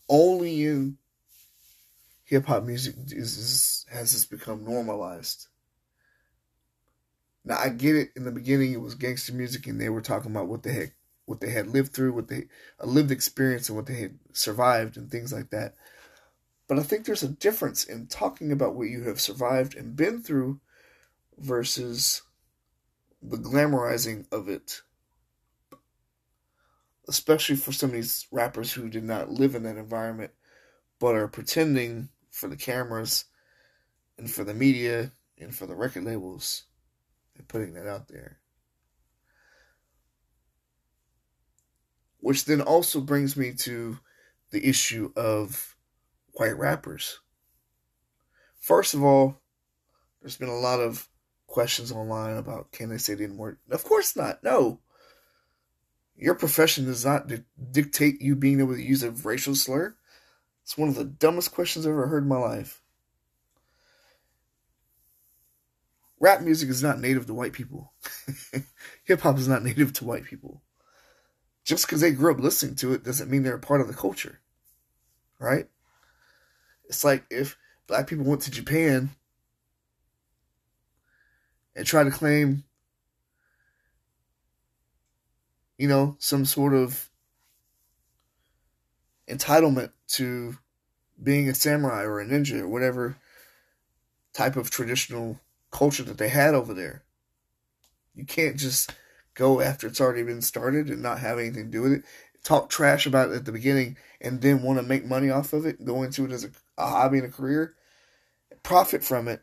Only 0.08 0.64
in 0.64 0.98
hip 2.24 2.46
hop 2.46 2.64
music 2.64 2.94
is, 3.06 3.36
is, 3.36 3.86
has 3.90 4.12
this 4.12 4.24
become 4.24 4.64
normalized. 4.64 5.48
Now 7.44 7.58
I 7.58 7.70
get 7.70 7.96
it. 7.96 8.10
In 8.16 8.24
the 8.24 8.32
beginning, 8.32 8.72
it 8.72 8.80
was 8.80 8.94
gangster 8.94 9.32
music, 9.32 9.66
and 9.66 9.80
they 9.80 9.88
were 9.88 10.00
talking 10.00 10.30
about 10.30 10.48
what 10.48 10.62
the 10.62 10.72
heck 10.72 10.94
what 11.24 11.40
they 11.40 11.50
had 11.50 11.68
lived 11.68 11.92
through, 11.92 12.12
what 12.12 12.28
they 12.28 12.46
a 12.78 12.86
lived 12.86 13.10
experience, 13.10 13.68
and 13.68 13.76
what 13.76 13.86
they 13.86 14.00
had 14.00 14.18
survived, 14.32 14.96
and 14.96 15.10
things 15.10 15.32
like 15.32 15.50
that. 15.50 15.74
But 16.66 16.78
I 16.78 16.82
think 16.82 17.04
there's 17.04 17.22
a 17.22 17.28
difference 17.28 17.84
in 17.84 18.06
talking 18.06 18.52
about 18.52 18.74
what 18.74 18.88
you 18.88 19.04
have 19.04 19.20
survived 19.20 19.74
and 19.74 19.96
been 19.96 20.22
through 20.22 20.60
versus 21.38 22.22
the 23.22 23.36
glamorizing 23.36 24.26
of 24.32 24.48
it. 24.48 24.82
Especially 27.08 27.56
for 27.56 27.72
some 27.72 27.90
of 27.90 27.94
these 27.94 28.26
rappers 28.30 28.72
who 28.72 28.88
did 28.88 29.04
not 29.04 29.30
live 29.30 29.54
in 29.54 29.62
that 29.62 29.76
environment, 29.78 30.30
but 31.00 31.14
are 31.14 31.28
pretending 31.28 32.10
for 32.30 32.48
the 32.48 32.56
cameras 32.56 33.24
and 34.18 34.30
for 34.30 34.44
the 34.44 34.54
media 34.54 35.12
and 35.38 35.54
for 35.54 35.66
the 35.66 35.74
record 35.74 36.04
labels 36.04 36.64
and 37.36 37.48
putting 37.48 37.74
that 37.74 37.86
out 37.86 38.08
there. 38.08 38.38
Which 42.20 42.44
then 42.44 42.60
also 42.60 43.00
brings 43.00 43.36
me 43.36 43.52
to 43.60 43.98
the 44.50 44.66
issue 44.66 45.12
of 45.16 45.76
white 46.32 46.58
rappers. 46.58 47.20
First 48.58 48.94
of 48.94 49.02
all, 49.02 49.40
there's 50.20 50.36
been 50.36 50.48
a 50.48 50.58
lot 50.58 50.80
of 50.80 51.08
questions 51.46 51.92
online 51.92 52.36
about 52.36 52.72
can 52.72 52.90
they 52.90 52.98
say 52.98 53.14
the 53.14 53.24
N 53.24 53.36
word? 53.36 53.58
Of 53.70 53.84
course 53.84 54.16
not. 54.16 54.42
No. 54.42 54.80
Your 56.18 56.34
profession 56.34 56.84
does 56.84 57.04
not 57.04 57.28
di- 57.28 57.44
dictate 57.70 58.20
you 58.20 58.36
being 58.36 58.58
able 58.58 58.74
to 58.74 58.82
use 58.82 59.02
a 59.02 59.10
racial 59.10 59.54
slur. 59.54 59.94
It's 60.64 60.76
one 60.76 60.88
of 60.88 60.96
the 60.96 61.04
dumbest 61.04 61.52
questions 61.52 61.86
I've 61.86 61.92
ever 61.92 62.08
heard 62.08 62.24
in 62.24 62.28
my 62.28 62.38
life. 62.38 62.82
rap 66.20 66.42
music 66.42 66.68
is 66.68 66.82
not 66.82 67.00
native 67.00 67.26
to 67.26 67.34
white 67.34 67.52
people. 67.52 67.92
Hip 69.04 69.20
hop 69.20 69.38
is 69.38 69.48
not 69.48 69.62
native 69.62 69.92
to 69.94 70.04
white 70.04 70.24
people. 70.24 70.62
Just 71.64 71.86
because 71.86 72.00
they 72.00 72.12
grew 72.12 72.32
up 72.32 72.40
listening 72.40 72.76
to 72.76 72.92
it 72.92 73.04
doesn't 73.04 73.30
mean 73.30 73.42
they're 73.42 73.56
a 73.56 73.60
part 73.60 73.80
of 73.80 73.88
the 73.88 73.94
culture. 73.94 74.40
Right? 75.38 75.66
It's 76.86 77.04
like 77.04 77.24
if 77.30 77.56
black 77.86 78.06
people 78.06 78.24
went 78.24 78.42
to 78.42 78.50
Japan 78.50 79.10
and 81.76 81.86
tried 81.86 82.04
to 82.04 82.10
claim, 82.10 82.64
you 85.78 85.88
know, 85.88 86.16
some 86.18 86.44
sort 86.44 86.74
of 86.74 87.08
entitlement 89.28 89.92
to 90.08 90.58
being 91.22 91.48
a 91.48 91.54
samurai 91.54 92.02
or 92.02 92.20
a 92.20 92.26
ninja 92.26 92.60
or 92.60 92.68
whatever 92.68 93.16
type 94.32 94.56
of 94.56 94.70
traditional 94.70 95.40
culture 95.70 96.02
that 96.02 96.18
they 96.18 96.28
had 96.28 96.54
over 96.54 96.74
there. 96.74 97.02
You 98.14 98.24
can't 98.24 98.56
just 98.56 98.92
go 99.34 99.60
after 99.60 99.86
it's 99.86 100.00
already 100.00 100.24
been 100.24 100.42
started 100.42 100.88
and 100.88 101.02
not 101.02 101.20
have 101.20 101.38
anything 101.38 101.66
to 101.66 101.70
do 101.70 101.82
with 101.82 101.92
it. 101.92 102.04
Talk 102.42 102.70
trash 102.70 103.06
about 103.06 103.30
it 103.30 103.36
at 103.36 103.44
the 103.44 103.52
beginning 103.52 103.96
and 104.20 104.40
then 104.40 104.62
want 104.62 104.78
to 104.78 104.82
make 104.82 105.04
money 105.04 105.30
off 105.30 105.52
of 105.52 105.66
it, 105.66 105.84
go 105.84 106.02
into 106.02 106.24
it 106.24 106.32
as 106.32 106.44
a, 106.44 106.50
a 106.76 106.86
hobby 106.86 107.18
and 107.18 107.26
a 107.26 107.30
career, 107.30 107.74
profit 108.62 109.04
from 109.04 109.28
it, 109.28 109.42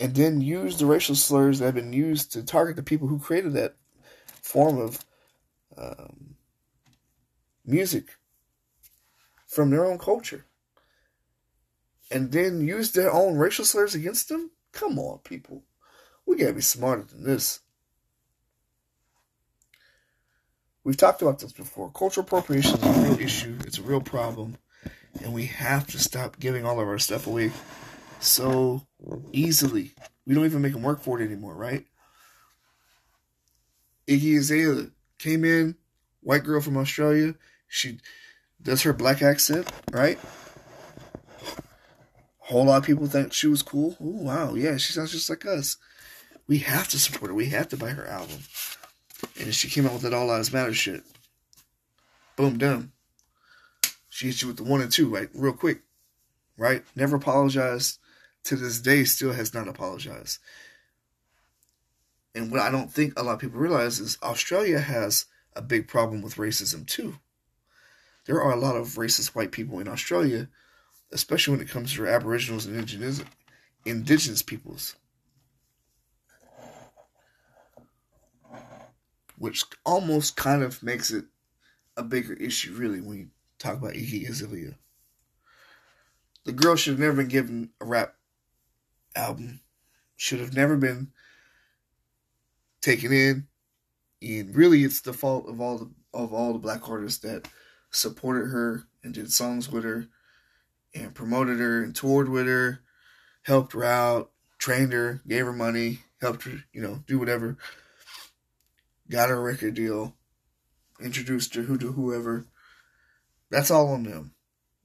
and 0.00 0.14
then 0.14 0.40
use 0.40 0.78
the 0.78 0.86
racial 0.86 1.14
slurs 1.14 1.58
that 1.58 1.66
have 1.66 1.74
been 1.74 1.92
used 1.92 2.32
to 2.32 2.42
target 2.42 2.76
the 2.76 2.82
people 2.82 3.06
who 3.06 3.18
created 3.18 3.52
that 3.52 3.76
form 4.44 4.78
of 4.78 5.04
um, 5.76 6.36
music 7.64 8.16
from 9.46 9.70
their 9.70 9.86
own 9.86 9.98
culture 9.98 10.44
and 12.10 12.30
then 12.30 12.60
use 12.60 12.92
their 12.92 13.10
own 13.10 13.38
racial 13.38 13.64
slurs 13.64 13.94
against 13.94 14.28
them? 14.28 14.50
Come 14.72 14.98
on, 14.98 15.18
people. 15.24 15.64
We 16.26 16.36
gotta 16.36 16.52
be 16.52 16.60
smarter 16.60 17.02
than 17.02 17.24
this. 17.24 17.60
We've 20.84 20.96
talked 20.96 21.22
about 21.22 21.38
this 21.38 21.52
before. 21.52 21.90
Cultural 21.90 22.26
appropriation 22.26 22.74
is 22.74 22.82
a 22.84 23.00
real 23.00 23.20
issue, 23.20 23.56
it's 23.66 23.78
a 23.78 23.82
real 23.82 24.02
problem, 24.02 24.58
and 25.22 25.32
we 25.32 25.46
have 25.46 25.86
to 25.88 25.98
stop 25.98 26.38
giving 26.38 26.66
all 26.66 26.78
of 26.78 26.86
our 26.86 26.98
stuff 26.98 27.26
away 27.26 27.50
so 28.20 28.86
easily. 29.32 29.94
We 30.26 30.34
don't 30.34 30.44
even 30.44 30.60
make 30.60 30.74
them 30.74 30.82
work 30.82 31.00
for 31.00 31.18
it 31.18 31.24
anymore, 31.24 31.54
right? 31.54 31.86
Iggy 34.06 34.38
Azalea 34.38 34.90
came 35.18 35.44
in, 35.44 35.76
white 36.20 36.44
girl 36.44 36.60
from 36.60 36.76
Australia. 36.76 37.34
She 37.68 37.98
does 38.62 38.82
her 38.82 38.92
black 38.92 39.22
accent, 39.22 39.70
right? 39.92 40.18
A 41.42 42.46
whole 42.46 42.64
lot 42.64 42.78
of 42.78 42.84
people 42.84 43.06
think 43.06 43.32
she 43.32 43.46
was 43.46 43.62
cool. 43.62 43.96
Oh 44.00 44.22
wow, 44.22 44.54
yeah, 44.54 44.76
she 44.76 44.92
sounds 44.92 45.12
just 45.12 45.30
like 45.30 45.46
us. 45.46 45.76
We 46.46 46.58
have 46.58 46.88
to 46.88 46.98
support 46.98 47.30
her. 47.30 47.34
We 47.34 47.46
have 47.46 47.68
to 47.70 47.76
buy 47.76 47.90
her 47.90 48.06
album. 48.06 48.38
And 49.40 49.54
she 49.54 49.68
came 49.68 49.86
out 49.86 49.94
with 49.94 50.02
that 50.02 50.12
All 50.12 50.26
Lives 50.26 50.52
Matter 50.52 50.74
shit. 50.74 51.02
Boom, 52.36 52.58
done. 52.58 52.92
She 54.10 54.26
hit 54.26 54.42
you 54.42 54.48
with 54.48 54.58
the 54.58 54.64
one 54.64 54.82
and 54.82 54.92
two, 54.92 55.08
right? 55.08 55.28
Real 55.34 55.54
quick. 55.54 55.80
Right? 56.56 56.84
Never 56.94 57.16
apologized. 57.16 57.98
To 58.44 58.56
this 58.56 58.78
day, 58.78 59.04
still 59.04 59.32
has 59.32 59.54
not 59.54 59.68
apologized. 59.68 60.38
And 62.34 62.50
what 62.50 62.60
I 62.60 62.70
don't 62.70 62.92
think 62.92 63.18
a 63.18 63.22
lot 63.22 63.34
of 63.34 63.40
people 63.40 63.60
realize 63.60 64.00
is 64.00 64.18
Australia 64.22 64.80
has 64.80 65.26
a 65.54 65.62
big 65.62 65.86
problem 65.86 66.20
with 66.20 66.36
racism 66.36 66.86
too. 66.86 67.18
There 68.26 68.42
are 68.42 68.52
a 68.52 68.60
lot 68.60 68.76
of 68.76 68.96
racist 68.96 69.34
white 69.34 69.52
people 69.52 69.78
in 69.78 69.88
Australia 69.88 70.48
especially 71.14 71.52
when 71.52 71.64
it 71.64 71.70
comes 71.70 71.94
to 71.94 72.06
Aboriginals 72.06 72.66
and 72.66 72.76
indigenous, 72.76 73.22
indigenous 73.86 74.42
peoples. 74.42 74.96
Which 79.38 79.64
almost 79.86 80.36
kind 80.36 80.62
of 80.62 80.82
makes 80.82 81.10
it 81.10 81.24
a 81.96 82.02
bigger 82.02 82.34
issue, 82.34 82.74
really, 82.74 83.00
when 83.00 83.18
you 83.18 83.28
talk 83.58 83.74
about 83.74 83.94
Iggy 83.94 84.28
Azalea. 84.28 84.76
The 86.44 86.52
girl 86.52 86.76
should 86.76 86.92
have 86.92 87.00
never 87.00 87.16
been 87.16 87.28
given 87.28 87.70
a 87.80 87.84
rap 87.84 88.14
album, 89.16 89.60
should 90.16 90.40
have 90.40 90.54
never 90.54 90.76
been 90.76 91.12
taken 92.84 93.12
in, 93.12 93.46
and 94.20 94.54
really, 94.54 94.84
it's 94.84 95.00
the 95.00 95.12
fault 95.12 95.48
of 95.48 95.60
all 95.60 95.78
the 95.78 95.90
of 96.12 96.32
all 96.32 96.52
the 96.52 96.58
black 96.58 96.88
artists 96.88 97.18
that 97.20 97.48
supported 97.90 98.50
her 98.50 98.84
and 99.02 99.14
did 99.14 99.32
songs 99.32 99.70
with 99.70 99.82
her 99.82 100.06
and 100.94 101.14
promoted 101.14 101.58
her 101.58 101.82
and 101.82 101.96
toured 101.96 102.28
with 102.28 102.46
her, 102.46 102.80
helped 103.42 103.72
her 103.72 103.82
out, 103.82 104.30
trained 104.58 104.92
her, 104.92 105.20
gave 105.26 105.44
her 105.44 105.52
money, 105.52 106.00
helped 106.20 106.44
her, 106.44 106.58
you 106.72 106.80
know, 106.80 107.02
do 107.06 107.18
whatever. 107.18 107.56
Got 109.10 109.28
her 109.28 109.36
a 109.36 109.40
record 109.40 109.74
deal, 109.74 110.14
introduced 111.02 111.54
her 111.56 111.62
who 111.62 111.76
to 111.78 111.92
whoever. 111.92 112.46
That's 113.50 113.70
all 113.70 113.88
on 113.88 114.04
them. 114.04 114.34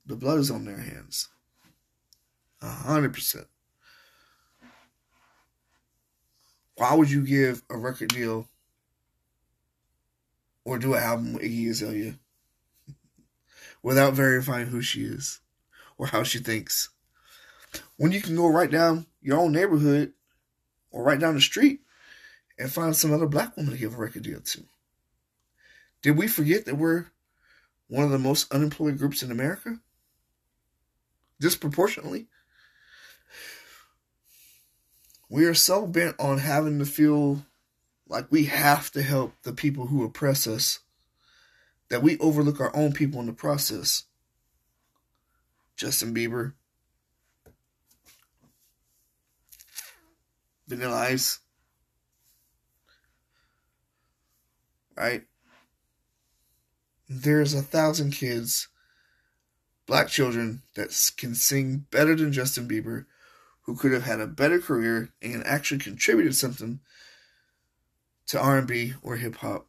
The 0.05 0.15
blood 0.15 0.39
is 0.39 0.49
on 0.49 0.65
their 0.65 0.79
hands. 0.79 1.29
A 2.61 2.69
hundred 2.69 3.13
percent. 3.13 3.47
Why 6.79 6.95
would 6.95 7.11
you 7.11 7.25
give 7.25 7.61
a 7.69 7.77
record 7.77 8.09
deal 8.09 8.47
or 10.65 10.79
do 10.79 10.93
an 10.93 11.03
album 11.03 11.33
with 11.33 11.43
Iggy 11.43 11.69
Azalea 11.69 12.15
without 13.83 14.13
verifying 14.13 14.67
who 14.67 14.81
she 14.81 15.03
is? 15.03 15.41
or 15.99 16.07
how 16.07 16.23
she 16.23 16.39
thinks. 16.39 16.89
When 17.97 18.11
you 18.11 18.21
can 18.21 18.35
go 18.35 18.47
right 18.47 18.71
down 18.71 19.05
your 19.21 19.37
own 19.37 19.51
neighborhood 19.51 20.13
or 20.89 21.03
right 21.03 21.19
down 21.19 21.35
the 21.35 21.41
street 21.41 21.81
and 22.57 22.71
find 22.71 22.95
some 22.95 23.13
other 23.13 23.27
black 23.27 23.55
woman 23.55 23.73
to 23.73 23.77
give 23.77 23.93
a 23.93 23.97
record 23.97 24.23
deal 24.23 24.39
to. 24.39 24.63
Did 26.01 26.17
we 26.17 26.27
forget 26.27 26.65
that 26.65 26.77
we're 26.77 27.07
one 27.87 28.05
of 28.05 28.09
the 28.09 28.17
most 28.17 28.51
unemployed 28.51 28.97
groups 28.97 29.21
in 29.21 29.31
America? 29.31 29.79
Disproportionately. 31.39 32.27
We 35.29 35.45
are 35.45 35.53
so 35.53 35.85
bent 35.85 36.15
on 36.19 36.39
having 36.39 36.79
to 36.79 36.85
feel 36.85 37.45
like 38.07 38.31
we 38.31 38.45
have 38.45 38.91
to 38.91 39.03
help 39.03 39.33
the 39.43 39.53
people 39.53 39.87
who 39.87 40.03
oppress 40.03 40.47
us 40.47 40.79
that 41.89 42.01
we 42.01 42.17
overlook 42.17 42.59
our 42.59 42.75
own 42.75 42.93
people 42.93 43.19
in 43.19 43.27
the 43.27 43.33
process. 43.33 44.05
Justin 45.75 46.13
Bieber, 46.13 46.53
Vanilla 50.67 50.97
Ice, 50.97 51.39
right? 54.97 55.23
There's 57.07 57.53
a 57.53 57.61
thousand 57.61 58.11
kids, 58.11 58.67
black 59.85 60.09
children, 60.09 60.63
that 60.75 60.89
can 61.17 61.33
sing 61.33 61.85
better 61.91 62.15
than 62.15 62.33
Justin 62.33 62.67
Bieber, 62.67 63.05
who 63.69 63.75
could 63.75 63.91
have 63.91 64.01
had 64.01 64.19
a 64.19 64.25
better 64.25 64.59
career 64.59 65.13
and 65.21 65.45
actually 65.45 65.79
contributed 65.79 66.33
something 66.33 66.79
to 68.25 68.39
R&B 68.39 68.95
or 69.03 69.17
hip 69.17 69.35
hop 69.35 69.67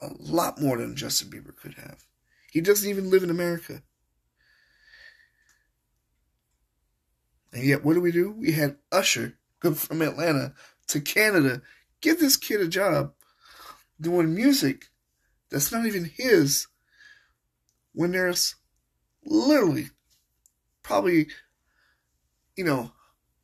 a 0.00 0.10
lot 0.20 0.60
more 0.60 0.78
than 0.78 0.94
Justin 0.94 1.28
Bieber 1.28 1.56
could 1.56 1.74
have. 1.74 2.04
He 2.52 2.60
doesn't 2.60 2.88
even 2.88 3.10
live 3.10 3.24
in 3.24 3.30
America. 3.30 3.82
And 7.52 7.64
yet, 7.64 7.84
what 7.84 7.94
do 7.94 8.00
we 8.00 8.12
do? 8.12 8.30
We 8.30 8.52
had 8.52 8.76
Usher 8.92 9.36
go 9.58 9.74
from 9.74 10.02
Atlanta 10.02 10.54
to 10.86 11.00
Canada, 11.00 11.62
give 12.00 12.20
this 12.20 12.36
kid 12.36 12.60
a 12.60 12.68
job 12.68 13.14
doing 14.00 14.36
music 14.36 14.84
that's 15.50 15.72
not 15.72 15.84
even 15.84 16.12
his 16.16 16.68
when 17.92 18.12
there's 18.12 18.54
literally 19.24 19.88
probably, 20.84 21.26
you 22.54 22.62
know, 22.62 22.92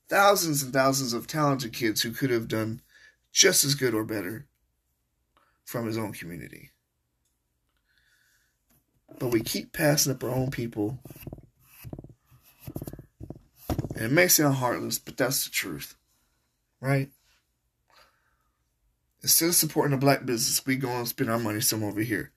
thousands 0.09 0.63
and 0.63 0.73
thousands 0.73 1.13
of 1.13 1.27
talented 1.27 1.73
kids 1.73 2.03
who 2.03 2.13
could 2.13 2.31
have 2.31 2.49
done 2.49 2.81
just 3.33 3.65
as 3.65 3.75
good 3.75 3.95
or 3.95 4.05
better 4.05 4.47
from 5.65 5.87
his 5.87 5.99
own 5.99 6.13
community. 6.13 6.71
But 9.19 9.29
we 9.29 9.41
keep 9.41 9.73
passing 9.73 10.13
up 10.13 10.23
our 10.23 10.31
own 10.31 10.51
people 10.51 10.99
and 13.97 14.05
it 14.05 14.13
may 14.13 14.29
sound 14.29 14.57
heartless, 14.57 14.99
but 14.99 15.17
that's 15.17 15.45
the 15.45 15.51
truth. 15.51 15.97
Right? 16.81 17.09
Instead 19.23 19.49
of 19.49 19.55
supporting 19.55 19.95
a 19.95 19.99
black 19.99 20.27
business, 20.27 20.65
we 20.67 20.77
go 20.77 20.91
and 20.91 21.09
spend 21.09 21.31
our 21.31 21.39
money 21.39 21.61
somewhere 21.61 21.91
over 21.91 22.03
here. 22.03 22.31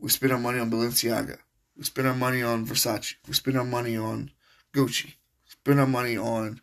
We 0.00 0.10
spend 0.10 0.32
our 0.32 0.38
money 0.38 0.58
on 0.58 0.70
Balenciaga. 0.70 1.38
We 1.76 1.84
spend 1.84 2.08
our 2.08 2.14
money 2.14 2.42
on 2.42 2.66
Versace. 2.66 3.14
We 3.28 3.34
spend 3.34 3.56
our 3.56 3.64
money 3.64 3.96
on 3.96 4.32
Gucci. 4.74 5.06
We 5.06 5.50
spend 5.50 5.80
our 5.80 5.86
money 5.86 6.16
on 6.16 6.60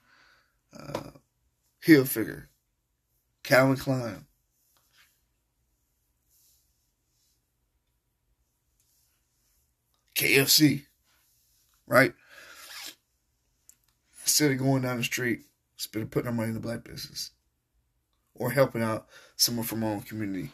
uh, 0.78 1.12
figure. 2.06 2.50
Calvin 3.44 3.78
Klein. 3.78 4.26
KFC, 10.16 10.84
right? 11.88 12.14
instead 14.30 14.52
of 14.52 14.60
going 14.60 14.84
down 14.84 14.98
the 14.98 15.04
street, 15.04 15.42
instead 15.76 16.04
of 16.04 16.12
putting 16.12 16.28
our 16.28 16.34
money 16.34 16.50
in 16.50 16.54
the 16.54 16.60
black 16.60 16.84
business 16.84 17.32
or 18.36 18.52
helping 18.52 18.84
out 18.84 19.08
someone 19.36 19.66
from 19.66 19.84
our 19.84 19.90
own 19.90 20.02
community. 20.02 20.52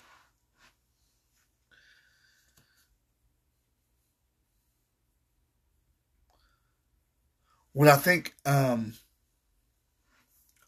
What 7.73 7.89
I 7.89 7.97
think 7.97 8.33
um, 8.45 8.93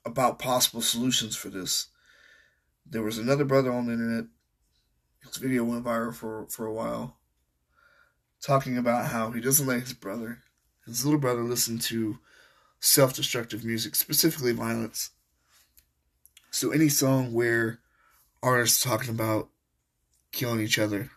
about 0.08 0.39
possible 0.39 0.82
solutions 0.82 1.36
for 1.36 1.50
this, 1.50 1.88
there 2.86 3.04
was 3.04 3.17
another 3.17 3.46
brother 3.46 3.72
on 3.72 3.86
the 3.86 3.93
internet. 3.93 4.26
His 5.20 5.38
video 5.38 5.63
went 5.63 5.84
viral 5.84 6.13
for, 6.13 6.48
for 6.50 6.65
a 6.65 6.74
while, 6.74 7.17
talking 8.41 8.78
about 8.78 9.08
how 9.08 9.32
he 9.32 9.41
doesn't 9.41 9.67
let 9.67 9.82
his 9.82 9.93
brother, 9.93 10.39
his 10.86 11.06
little 11.06 11.20
brother, 11.20 11.43
listen 11.43 11.78
to 11.80 12.20
self 12.80 13.13
destructive 13.13 13.65
music, 13.65 13.96
specifically 13.96 14.54
violence. 14.54 15.12
So 16.50 16.72
any 16.72 16.89
song 16.89 17.34
where 17.34 17.80
artists 18.41 18.82
talking 18.82 19.10
about 19.10 19.50
killing 20.32 20.62
each 20.62 20.80
other, 20.80 21.12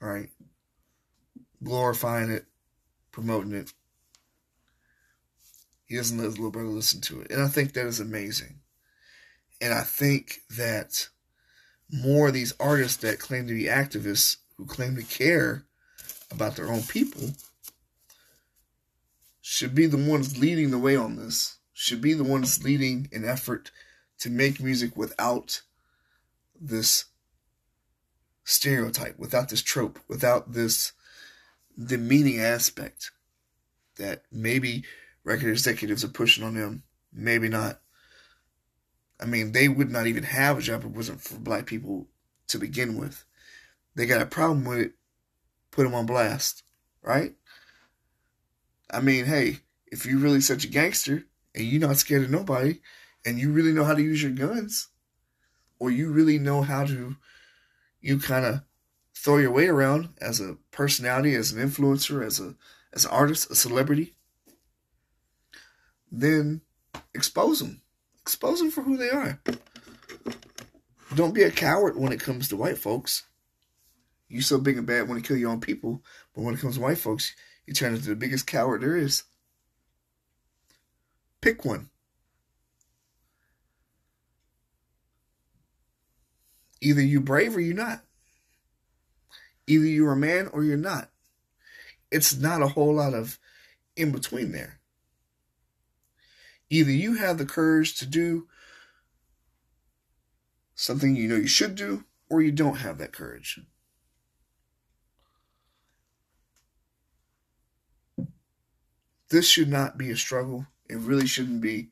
right? 0.00 0.30
Glorifying 1.62 2.30
it, 2.30 2.46
promoting 3.12 3.52
it. 3.52 3.72
He 5.92 5.98
doesn't 5.98 6.16
let 6.16 6.24
his 6.24 6.38
little 6.38 6.50
brother 6.50 6.70
listen 6.70 7.02
to 7.02 7.20
it. 7.20 7.30
And 7.30 7.42
I 7.42 7.48
think 7.48 7.74
that 7.74 7.84
is 7.84 8.00
amazing. 8.00 8.60
And 9.60 9.74
I 9.74 9.82
think 9.82 10.40
that 10.56 11.10
more 11.92 12.28
of 12.28 12.32
these 12.32 12.54
artists 12.58 12.96
that 13.02 13.18
claim 13.18 13.46
to 13.46 13.52
be 13.52 13.64
activists, 13.64 14.38
who 14.56 14.64
claim 14.64 14.96
to 14.96 15.02
care 15.02 15.66
about 16.30 16.56
their 16.56 16.72
own 16.72 16.80
people, 16.84 17.32
should 19.42 19.74
be 19.74 19.84
the 19.84 19.98
ones 19.98 20.38
leading 20.38 20.70
the 20.70 20.78
way 20.78 20.96
on 20.96 21.16
this, 21.16 21.58
should 21.74 22.00
be 22.00 22.14
the 22.14 22.24
ones 22.24 22.64
leading 22.64 23.10
an 23.12 23.26
effort 23.26 23.70
to 24.20 24.30
make 24.30 24.62
music 24.62 24.96
without 24.96 25.60
this 26.58 27.04
stereotype, 28.44 29.18
without 29.18 29.50
this 29.50 29.60
trope, 29.60 29.98
without 30.08 30.54
this 30.54 30.92
demeaning 31.78 32.40
aspect 32.40 33.10
that 33.96 34.22
maybe 34.32 34.84
record 35.24 35.50
executives 35.50 36.04
are 36.04 36.08
pushing 36.08 36.44
on 36.44 36.54
them, 36.54 36.82
maybe 37.12 37.48
not. 37.48 37.80
I 39.20 39.26
mean, 39.26 39.52
they 39.52 39.68
would 39.68 39.90
not 39.90 40.06
even 40.06 40.24
have 40.24 40.58
a 40.58 40.62
job 40.62 40.80
if 40.80 40.86
it 40.86 40.96
wasn't 40.96 41.20
for 41.20 41.38
black 41.38 41.66
people 41.66 42.08
to 42.48 42.58
begin 42.58 42.98
with. 42.98 43.24
They 43.94 44.06
got 44.06 44.22
a 44.22 44.26
problem 44.26 44.64
with 44.64 44.78
it, 44.78 44.92
put 45.70 45.84
them 45.84 45.94
on 45.94 46.06
blast, 46.06 46.64
right? 47.02 47.34
I 48.90 49.00
mean, 49.00 49.26
hey, 49.26 49.58
if 49.86 50.06
you're 50.06 50.18
really 50.18 50.40
such 50.40 50.64
a 50.64 50.68
gangster 50.68 51.24
and 51.54 51.64
you're 51.64 51.80
not 51.80 51.98
scared 51.98 52.24
of 52.24 52.30
nobody 52.30 52.80
and 53.24 53.38
you 53.38 53.52
really 53.52 53.72
know 53.72 53.84
how 53.84 53.94
to 53.94 54.02
use 54.02 54.22
your 54.22 54.32
guns 54.32 54.88
or 55.78 55.90
you 55.90 56.10
really 56.10 56.38
know 56.38 56.62
how 56.62 56.84
to, 56.84 57.16
you 58.00 58.18
kind 58.18 58.44
of 58.44 58.62
throw 59.14 59.38
your 59.38 59.52
way 59.52 59.68
around 59.68 60.08
as 60.20 60.40
a 60.40 60.56
personality, 60.72 61.34
as 61.34 61.52
an 61.52 61.66
influencer, 61.66 62.26
as 62.26 62.40
a 62.40 62.54
as 62.92 63.04
an 63.04 63.10
artist, 63.10 63.50
a 63.50 63.54
celebrity, 63.54 64.14
then 66.12 66.60
expose 67.14 67.58
them. 67.58 67.80
Expose 68.20 68.60
them 68.60 68.70
for 68.70 68.82
who 68.82 68.96
they 68.96 69.10
are. 69.10 69.40
Don't 71.14 71.34
be 71.34 71.42
a 71.42 71.50
coward 71.50 71.96
when 71.96 72.12
it 72.12 72.20
comes 72.20 72.48
to 72.48 72.56
white 72.56 72.78
folks. 72.78 73.24
You 74.28 74.42
so 74.42 74.58
big 74.58 74.78
and 74.78 74.86
bad 74.86 75.08
want 75.08 75.22
to 75.22 75.26
kill 75.26 75.36
your 75.36 75.50
own 75.50 75.60
people, 75.60 76.02
but 76.34 76.42
when 76.42 76.54
it 76.54 76.60
comes 76.60 76.76
to 76.76 76.80
white 76.80 76.98
folks, 76.98 77.34
you 77.66 77.74
turn 77.74 77.94
into 77.94 78.08
the 78.08 78.16
biggest 78.16 78.46
coward 78.46 78.82
there 78.82 78.96
is. 78.96 79.24
Pick 81.40 81.64
one. 81.64 81.90
Either 86.80 87.02
you 87.02 87.20
brave 87.20 87.56
or 87.56 87.60
you're 87.60 87.74
not. 87.74 88.02
Either 89.66 89.86
you're 89.86 90.12
a 90.12 90.16
man 90.16 90.48
or 90.48 90.64
you're 90.64 90.76
not. 90.76 91.10
It's 92.10 92.36
not 92.36 92.62
a 92.62 92.68
whole 92.68 92.94
lot 92.94 93.14
of 93.14 93.38
in 93.96 94.12
between 94.12 94.52
there. 94.52 94.81
Either 96.72 96.90
you 96.90 97.14
have 97.14 97.38
the 97.38 97.44
courage 97.44 97.94
to 97.96 98.06
do 98.06 98.48
something 100.74 101.14
you 101.14 101.28
know 101.28 101.36
you 101.36 101.46
should 101.46 101.74
do, 101.74 102.04
or 102.30 102.40
you 102.40 102.50
don't 102.50 102.78
have 102.78 102.98
that 102.98 103.12
courage. 103.12 103.60
this 109.32 109.48
should 109.48 109.68
not 109.68 109.96
be 109.96 110.10
a 110.10 110.16
struggle. 110.16 110.66
It 110.88 110.98
really 110.98 111.26
shouldn't 111.26 111.62
be, 111.62 111.88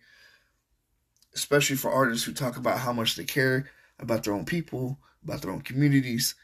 especially 1.35 1.77
for 1.77 1.91
artists 1.91 2.25
who 2.27 2.33
talk 2.33 2.59
about 2.59 2.81
how 2.81 2.93
much 2.93 3.17
they 3.17 3.25
care 3.25 3.71
about 3.99 4.25
their 4.25 4.35
own 4.35 4.45
people, 4.45 4.99
about 5.25 5.41
their 5.41 5.51
own 5.51 5.63
communities, 5.63 6.35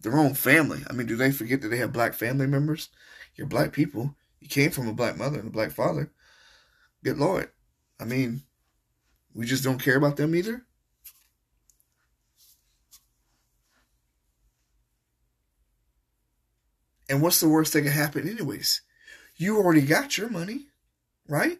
their 0.00 0.18
own 0.18 0.34
family. 0.34 0.82
I 0.90 0.92
mean, 0.92 1.06
do 1.06 1.14
they 1.14 1.30
forget 1.30 1.62
that 1.62 1.68
they 1.68 1.76
have 1.76 1.92
black 1.92 2.14
family 2.14 2.48
members? 2.48 2.88
You're 3.36 3.46
black 3.46 3.72
people. 3.72 4.16
You 4.40 4.48
came 4.48 4.72
from 4.72 4.88
a 4.88 4.92
black 4.92 5.16
mother 5.16 5.38
and 5.38 5.48
a 5.48 5.52
black 5.52 5.70
father. 5.70 6.10
Good 7.04 7.18
Lord. 7.18 7.50
I 8.00 8.04
mean, 8.04 8.42
we 9.34 9.46
just 9.46 9.62
don't 9.62 9.82
care 9.82 9.96
about 9.96 10.16
them 10.16 10.34
either? 10.34 10.64
And 17.08 17.20
what's 17.20 17.40
the 17.40 17.48
worst 17.48 17.72
that 17.72 17.82
can 17.82 17.90
happen, 17.90 18.28
anyways? 18.28 18.82
you 19.40 19.56
already 19.56 19.80
got 19.80 20.18
your 20.18 20.28
money, 20.28 20.66
right? 21.26 21.58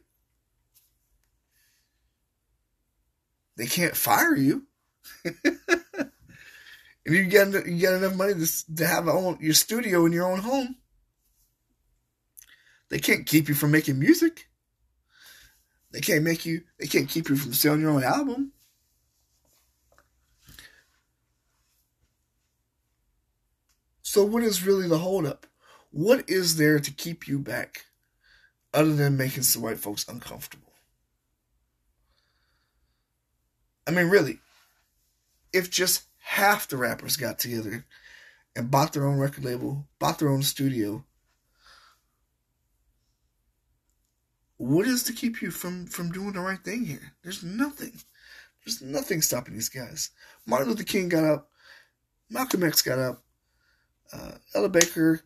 They 3.56 3.64
can't 3.64 3.96
fire 3.96 4.36
you. 4.36 4.66
and 5.24 5.34
you 7.06 7.24
get 7.24 7.48
you 7.66 7.78
get 7.78 7.94
enough 7.94 8.16
money 8.16 8.34
to, 8.34 8.76
to 8.76 8.86
have 8.86 9.08
own, 9.08 9.38
your 9.40 9.54
studio 9.54 10.04
in 10.04 10.12
your 10.12 10.30
own 10.30 10.40
home. 10.40 10.76
They 12.90 12.98
can't 12.98 13.24
keep 13.24 13.48
you 13.48 13.54
from 13.54 13.70
making 13.70 13.98
music. 13.98 14.49
They 15.92 16.00
can't 16.00 16.22
make 16.22 16.46
you. 16.46 16.62
They 16.78 16.86
can't 16.86 17.08
keep 17.08 17.28
you 17.28 17.36
from 17.36 17.52
selling 17.52 17.80
your 17.80 17.90
own 17.90 18.04
album. 18.04 18.52
So 24.02 24.24
what 24.24 24.42
is 24.42 24.64
really 24.64 24.88
the 24.88 24.98
holdup? 24.98 25.46
What 25.92 26.28
is 26.28 26.56
there 26.56 26.80
to 26.80 26.90
keep 26.90 27.28
you 27.28 27.38
back 27.38 27.86
other 28.74 28.94
than 28.94 29.16
making 29.16 29.44
some 29.44 29.62
white 29.62 29.78
folks 29.78 30.06
uncomfortable? 30.08 30.72
I 33.86 33.92
mean, 33.92 34.06
really, 34.06 34.38
if 35.52 35.70
just 35.70 36.04
half 36.18 36.68
the 36.68 36.76
rappers 36.76 37.16
got 37.16 37.38
together 37.38 37.86
and 38.54 38.70
bought 38.70 38.92
their 38.92 39.06
own 39.06 39.18
record 39.18 39.44
label, 39.44 39.88
bought 39.98 40.18
their 40.18 40.28
own 40.28 40.42
studio, 40.42 41.04
what 44.60 44.86
is 44.86 45.02
to 45.04 45.12
keep 45.12 45.40
you 45.40 45.50
from 45.50 45.86
from 45.86 46.12
doing 46.12 46.32
the 46.32 46.40
right 46.40 46.62
thing 46.62 46.84
here? 46.84 47.14
There's 47.22 47.42
nothing. 47.42 47.92
There's 48.64 48.82
nothing 48.82 49.22
stopping 49.22 49.54
these 49.54 49.70
guys. 49.70 50.10
Martin 50.46 50.68
Luther 50.68 50.84
King 50.84 51.08
got 51.08 51.24
up. 51.24 51.48
Malcolm 52.28 52.62
X 52.62 52.82
got 52.82 52.98
up. 52.98 53.22
Uh, 54.12 54.32
Ella 54.54 54.68
Baker 54.68 55.22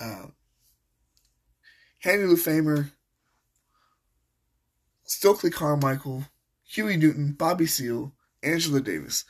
uh, 0.00 0.26
Henry 1.98 2.26
Lefemer, 2.26 2.92
Stokely 5.04 5.50
Carmichael, 5.50 6.24
Huey 6.64 6.96
Newton, 6.96 7.32
Bobby 7.32 7.66
Seale, 7.66 8.14
Angela 8.42 8.80
Davis. 8.80 9.24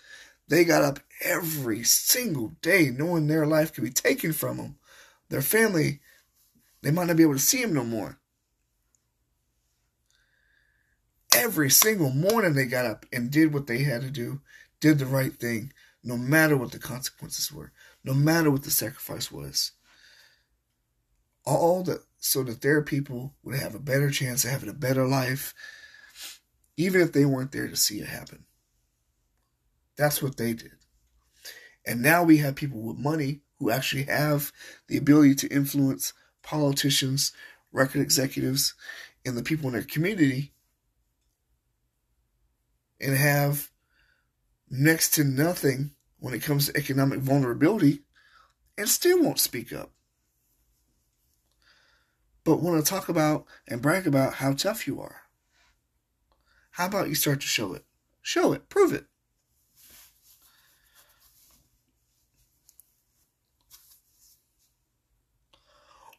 They 0.47 0.65
got 0.65 0.85
up 0.85 1.01
every 1.23 1.83
single 1.83 2.53
day 2.63 2.91
knowing 2.91 3.27
their 3.27 3.47
life 3.47 3.73
could 3.73 3.85
be 3.85 3.91
taken 3.91 4.33
from 4.33 4.57
them. 4.57 4.77
Their 5.29 5.43
family, 5.43 6.01
they 6.83 6.91
might 6.91 7.09
not 7.09 7.17
be 7.17 7.23
able 7.23 7.35
to 7.35 7.41
see 7.41 7.63
them 7.63 7.75
no 7.75 7.85
more. 7.85 8.20
Every 11.41 11.71
single 11.71 12.11
morning 12.11 12.55
they 12.55 12.67
got 12.67 12.87
up 12.87 13.07
and 13.13 13.31
did 13.31 13.55
what 13.55 13.67
they 13.67 13.79
had 13.79 14.03
to 14.03 14.11
do, 14.11 14.41
did 14.79 14.99
the 14.99 15.07
right 15.07 15.33
thing, 15.33 15.73
no 16.05 16.17
matter 16.17 16.57
what 16.57 16.73
the 16.73 16.79
consequences 16.79 17.51
were, 17.51 17.73
no 18.05 18.13
matter 18.15 18.51
what 18.51 18.63
the 18.63 18.71
sacrifice 18.71 19.33
was 19.33 19.73
all 21.45 21.83
that 21.85 22.03
so 22.19 22.43
that 22.43 22.61
their 22.61 22.83
people 22.83 23.35
would 23.43 23.59
have 23.59 23.75
a 23.75 23.81
better 23.81 24.11
chance 24.11 24.45
of 24.45 24.51
having 24.51 24.69
a 24.69 24.75
better 24.75 25.07
life, 25.07 25.55
even 26.77 27.01
if 27.01 27.13
they 27.13 27.25
weren't 27.25 27.53
there 27.53 27.69
to 27.69 27.77
see 27.77 27.99
it 27.99 28.07
happen. 28.07 28.45
That's 29.97 30.23
what 30.23 30.37
they 30.37 30.53
did. 30.53 30.73
And 31.87 32.03
now 32.03 32.23
we 32.23 32.39
have 32.39 32.57
people 32.57 32.81
with 32.81 32.99
money 32.99 33.41
who 33.59 33.71
actually 33.71 34.05
have 34.05 34.53
the 34.87 34.97
ability 34.97 35.35
to 35.37 35.49
influence 35.49 36.13
politicians, 36.43 37.33
record 37.73 38.01
executives, 38.01 38.75
and 39.25 39.37
the 39.37 39.43
people 39.43 39.67
in 39.69 39.73
their 39.73 39.83
community 39.83 40.53
and 43.01 43.17
have 43.17 43.71
next 44.69 45.15
to 45.15 45.25
nothing 45.25 45.93
when 46.19 46.35
it 46.35 46.43
comes 46.43 46.67
to 46.67 46.77
economic 46.77 47.21
vulnerability 47.21 48.01
and 48.77 48.89
still 48.89 49.23
won't 49.23 49.41
speak 49.41 49.73
up 49.73 49.93
but 52.45 52.61
want 52.61 52.85
to 52.85 52.91
talk 52.91 53.09
about 53.09 53.45
and 53.69 53.83
brag 53.83 54.07
about 54.07 54.35
how 54.35 54.53
tough 54.53 54.87
you 54.87 55.01
are, 55.01 55.23
How 56.73 56.87
about 56.87 57.09
you 57.09 57.15
start 57.15 57.41
to 57.41 57.47
show 57.47 57.75
it? 57.75 57.85
Show 58.23 58.53
it, 58.53 58.69
prove 58.69 58.93
it. 58.93 59.07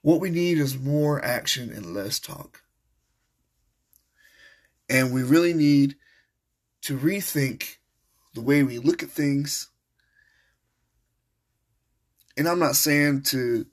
What 0.02 0.20
we 0.20 0.30
need 0.30 0.58
is 0.58 0.78
more 0.78 1.24
action 1.24 1.70
and 1.70 1.94
less 1.94 2.20
talk. 2.20 2.64
And 4.90 5.14
we 5.14 5.24
really 5.24 5.54
need 5.54 5.96
to 6.82 6.98
rethink 6.98 7.78
the 8.34 8.42
way 8.42 8.64
we 8.64 8.80
look 8.80 9.04
at 9.04 9.10
things. 9.10 9.68
And 12.38 12.48
I'm 12.48 12.60
not 12.60 12.76
saying 12.76 13.24
to 13.24 13.66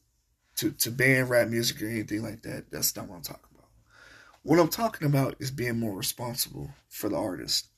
to 0.56 0.72
to 0.72 0.90
ban 0.90 1.28
rap 1.28 1.48
music 1.48 1.80
or 1.82 1.86
anything 1.86 2.22
like 2.22 2.42
that. 2.42 2.70
That's 2.70 2.94
not 2.96 3.08
what 3.08 3.16
I'm 3.16 3.22
talking 3.22 3.48
about. 3.54 3.68
What 4.42 4.58
I'm 4.58 4.68
talking 4.68 5.06
about 5.06 5.36
is 5.38 5.50
being 5.50 5.78
more 5.78 5.96
responsible 5.96 6.70
for 6.88 7.08
the 7.08 7.16
artist 7.16 7.68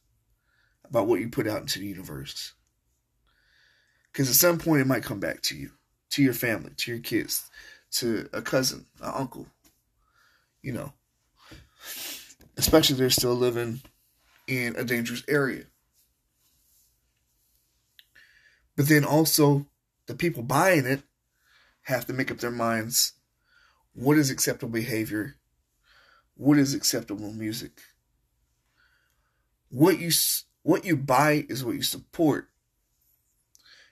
about 0.84 1.06
what 1.06 1.20
you 1.20 1.28
put 1.28 1.46
out 1.46 1.60
into 1.60 1.78
the 1.78 1.86
universe. 1.86 2.52
Because 4.12 4.28
at 4.28 4.34
some 4.34 4.58
point 4.58 4.80
it 4.80 4.86
might 4.86 5.04
come 5.04 5.20
back 5.20 5.40
to 5.42 5.56
you, 5.56 5.70
to 6.10 6.22
your 6.22 6.32
family, 6.32 6.72
to 6.78 6.90
your 6.90 7.00
kids, 7.00 7.48
to 7.92 8.28
a 8.32 8.42
cousin, 8.42 8.86
an 9.00 9.12
uncle, 9.14 9.46
you 10.62 10.72
know. 10.72 10.92
Especially 12.56 12.94
if 12.94 12.98
they're 12.98 13.10
still 13.10 13.34
living 13.34 13.80
in 14.50 14.74
a 14.76 14.84
dangerous 14.84 15.22
area. 15.28 15.64
But 18.76 18.88
then 18.88 19.04
also, 19.04 19.66
the 20.06 20.14
people 20.14 20.42
buying 20.42 20.86
it 20.86 21.02
have 21.82 22.06
to 22.06 22.12
make 22.12 22.30
up 22.30 22.38
their 22.38 22.50
minds 22.50 23.12
what 23.94 24.18
is 24.18 24.30
acceptable 24.30 24.72
behavior, 24.72 25.36
what 26.34 26.58
is 26.58 26.74
acceptable 26.74 27.32
music. 27.32 27.80
What 29.68 30.00
you 30.00 30.10
what 30.62 30.84
you 30.84 30.96
buy 30.96 31.46
is 31.48 31.64
what 31.64 31.76
you 31.76 31.82
support, 31.82 32.48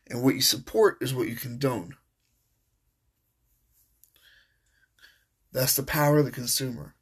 and 0.08 0.22
what 0.22 0.34
you 0.34 0.40
support 0.40 0.98
is 1.00 1.14
what 1.14 1.28
you 1.28 1.36
condone. 1.36 1.94
That's 5.52 5.76
the 5.76 5.82
power 5.82 6.18
of 6.18 6.24
the 6.24 6.30
consumer. 6.30 6.94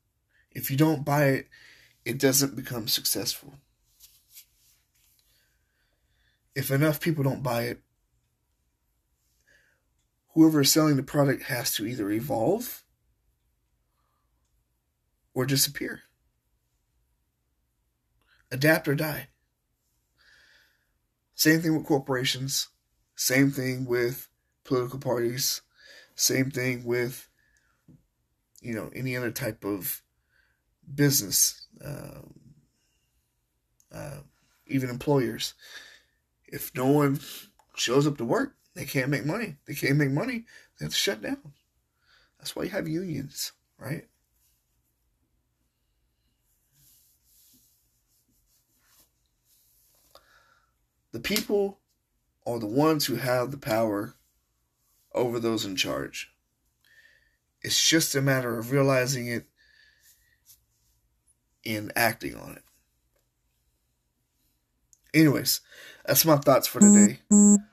If 0.50 0.70
you 0.70 0.76
don't 0.76 1.04
buy 1.04 1.24
it, 1.24 1.48
it 2.06 2.18
doesn't 2.18 2.54
become 2.54 2.86
successful. 2.86 3.54
If 6.54 6.70
enough 6.70 7.00
people 7.00 7.24
don't 7.24 7.42
buy 7.42 7.64
it, 7.64 7.80
whoever 10.28 10.60
is 10.60 10.70
selling 10.70 10.94
the 10.94 11.02
product 11.02 11.42
has 11.44 11.74
to 11.74 11.84
either 11.84 12.08
evolve 12.10 12.84
or 15.34 15.44
disappear. 15.44 16.02
Adapt 18.52 18.86
or 18.86 18.94
die. 18.94 19.26
Same 21.34 21.60
thing 21.60 21.76
with 21.76 21.86
corporations. 21.86 22.68
Same 23.16 23.50
thing 23.50 23.84
with 23.84 24.28
political 24.64 25.00
parties. 25.00 25.60
Same 26.14 26.52
thing 26.52 26.84
with 26.84 27.28
you 28.62 28.74
know 28.74 28.90
any 28.94 29.16
other 29.16 29.32
type 29.32 29.64
of 29.64 30.02
business, 30.94 31.66
um, 31.85 32.35
uh, 33.92 34.18
even 34.66 34.90
employers. 34.90 35.55
If 36.46 36.75
no 36.75 36.87
one 36.87 37.20
shows 37.75 38.07
up 38.07 38.18
to 38.18 38.25
work, 38.25 38.55
they 38.75 38.85
can't 38.85 39.11
make 39.11 39.25
money. 39.25 39.57
They 39.66 39.75
can't 39.75 39.96
make 39.96 40.11
money. 40.11 40.44
They 40.79 40.85
have 40.85 40.92
to 40.92 40.99
shut 40.99 41.22
down. 41.22 41.53
That's 42.38 42.55
why 42.55 42.64
you 42.64 42.70
have 42.70 42.87
unions, 42.87 43.53
right? 43.79 44.07
The 51.12 51.20
people 51.20 51.81
are 52.46 52.59
the 52.59 52.66
ones 52.66 53.07
who 53.07 53.16
have 53.16 53.51
the 53.51 53.57
power 53.57 54.16
over 55.14 55.40
those 55.40 55.64
in 55.64 55.75
charge. 55.75 56.31
It's 57.62 57.88
just 57.88 58.14
a 58.14 58.20
matter 58.20 58.59
of 58.59 58.70
realizing 58.70 59.27
it 59.27 59.46
and 61.66 61.92
acting 61.96 62.37
on 62.37 62.52
it. 62.52 62.62
Anyways, 65.12 65.61
that's 66.05 66.24
my 66.24 66.37
thoughts 66.37 66.66
for 66.66 66.81
today. 66.81 67.20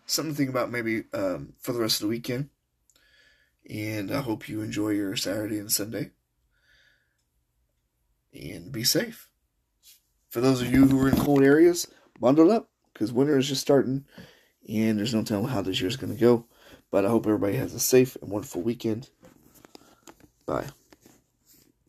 Something 0.06 0.34
to 0.34 0.38
think 0.38 0.50
about 0.50 0.72
maybe 0.72 1.04
um, 1.14 1.54
for 1.60 1.74
the 1.74 1.80
rest 1.80 2.02
of 2.02 2.08
the 2.08 2.10
weekend. 2.10 2.50
And 3.70 4.12
I 4.12 4.22
hope 4.22 4.50
you 4.50 4.62
enjoy 4.62 4.90
your 4.90 5.16
Saturday 5.16 5.60
and 5.60 5.72
Sunday. 5.72 6.12
And 8.34 8.72
be 8.72 8.84
safe. 8.84 9.30
For 10.30 10.42
those 10.42 10.62
of 10.62 10.72
you 10.72 10.88
who 10.88 11.00
are 11.02 11.10
in 11.10 11.18
cold 11.18 11.44
areas, 11.44 11.88
bundle 12.20 12.52
up 12.52 12.70
because 12.94 13.12
winter 13.12 13.38
is 13.38 13.48
just 13.48 13.62
starting 13.62 14.06
and 14.68 14.98
there's 14.98 15.14
no 15.14 15.24
telling 15.24 15.48
how 15.48 15.62
this 15.62 15.80
year 15.80 15.90
is 15.90 15.98
going 15.98 16.14
to 16.14 16.20
go. 16.20 16.46
But 16.92 17.06
I 17.06 17.10
hope 17.10 17.26
everybody 17.26 17.56
has 17.58 17.74
a 17.74 17.80
safe 17.80 18.18
and 18.22 18.32
wonderful 18.32 18.62
weekend. 18.62 19.10
Bye. 20.46 20.68